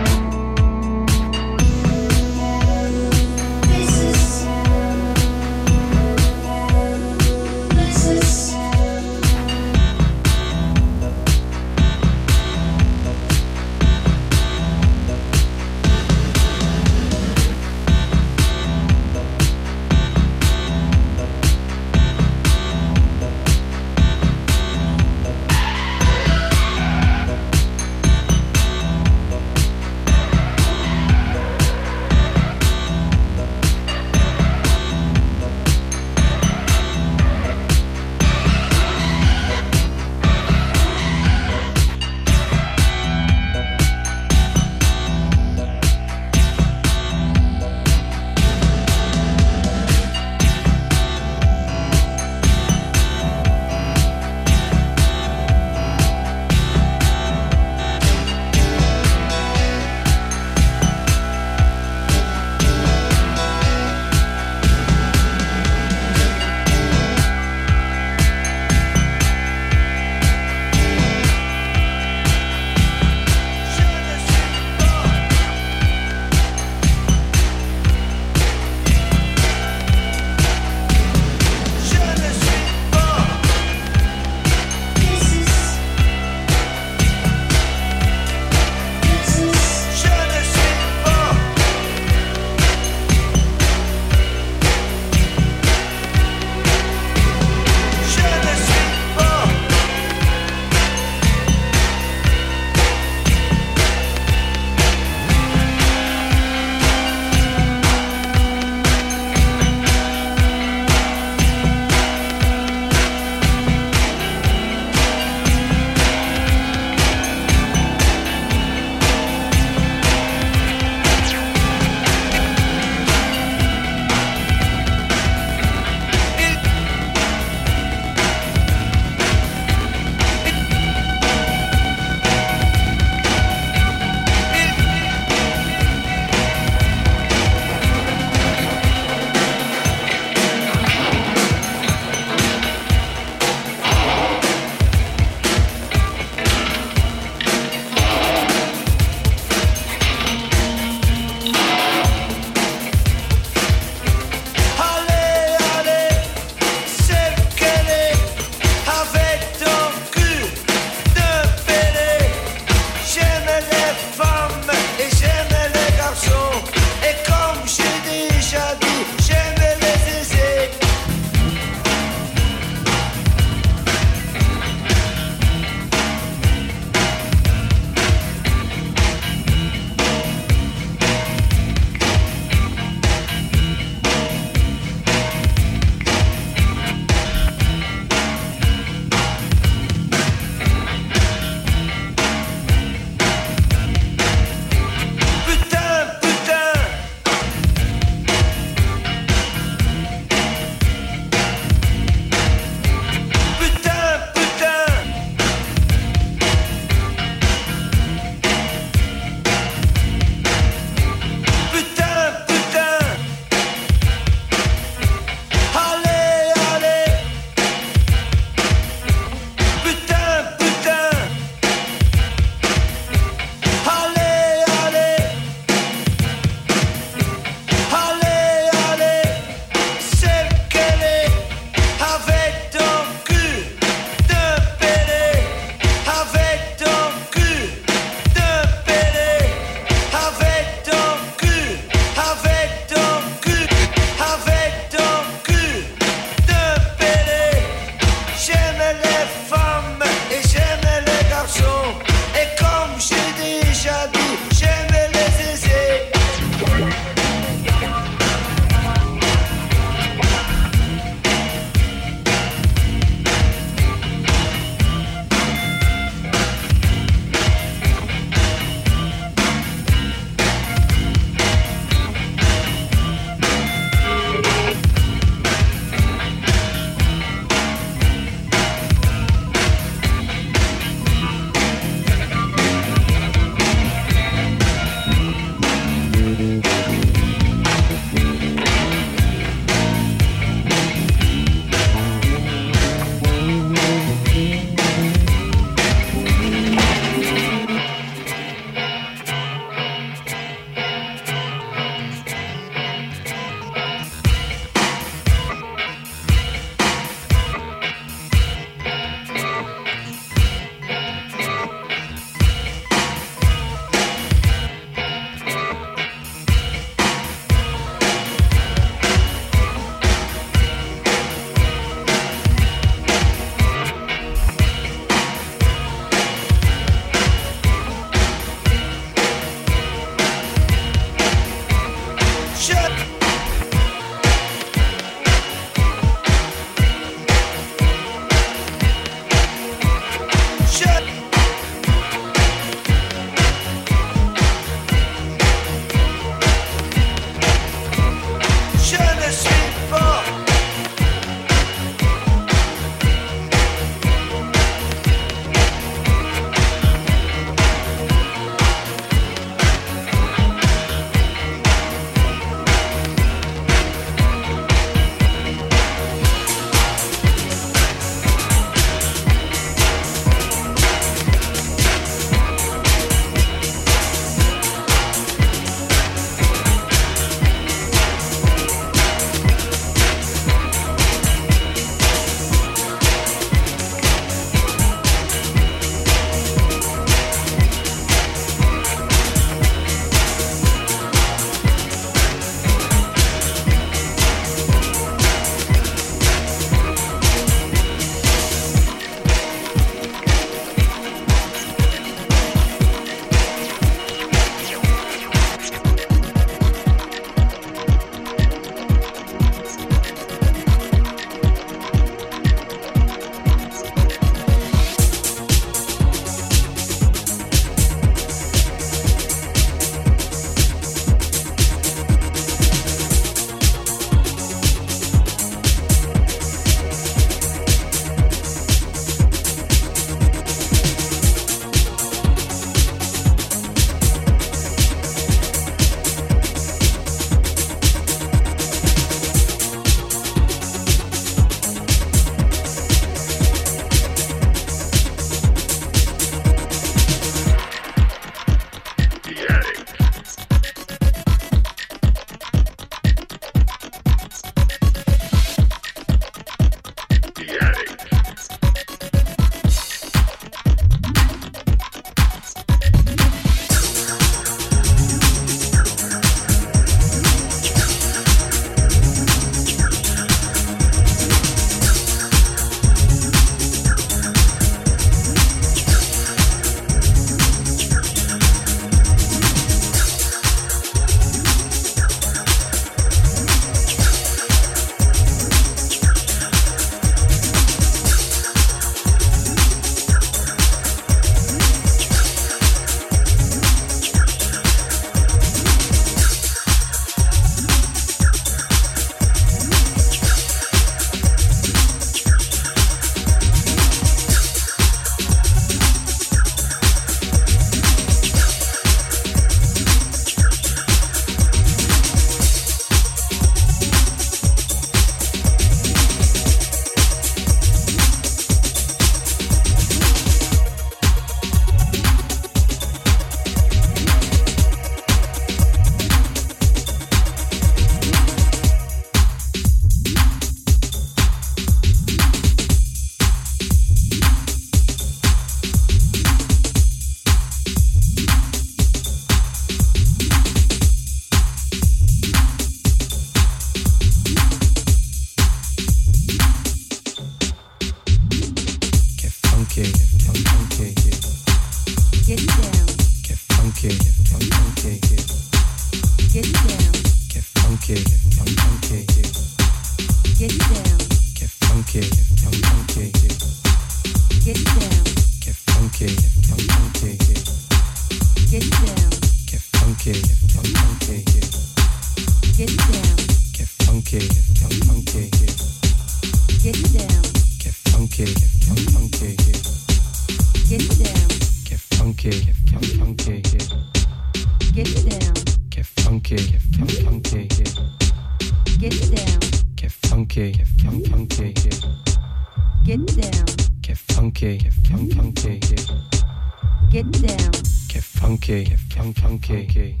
Get 597.10 597.26
down, 597.26 597.52
get 597.88 598.02
funky, 598.02 598.64
get 598.64 598.78
funky, 598.78 600.00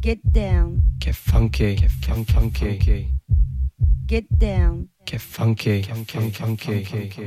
get 0.00 0.32
down, 0.32 0.82
get 0.98 1.14
funky, 1.14 1.76
get 1.76 1.90
funky, 1.90 3.12
get 4.06 4.38
down, 4.38 4.88
get 5.06 5.20
funky, 5.20 5.82
get 5.82 6.06
funky, 6.06 7.26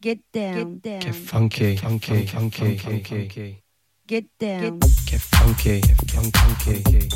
get 0.00 0.18
down, 0.32 0.78
get 0.82 1.14
funky, 1.14 1.76
funky, 1.76 2.26
funky, 2.26 3.62
get 4.06 4.26
down, 4.38 4.78
get 5.06 5.20
funky, 5.20 5.80
get 5.80 5.96
funky, 6.06 7.08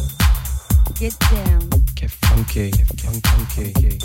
get 0.98 1.18
down, 1.30 1.68
get 1.94 2.10
funky, 2.10 2.70
get 2.70 2.86
funky, 3.00 3.98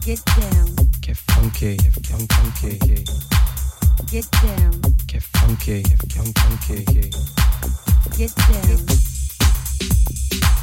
get 0.00 0.24
down, 0.24 0.76
get 1.00 1.16
funky, 1.16 1.76
get 1.76 2.06
funky, 2.06 3.22
get 4.10 4.30
down, 4.30 4.80
get 5.06 5.22
funky, 5.22 5.82
get 5.82 6.38
funky, 6.38 6.84
get 8.16 8.34
down. 8.36 8.86
Get 10.30 10.61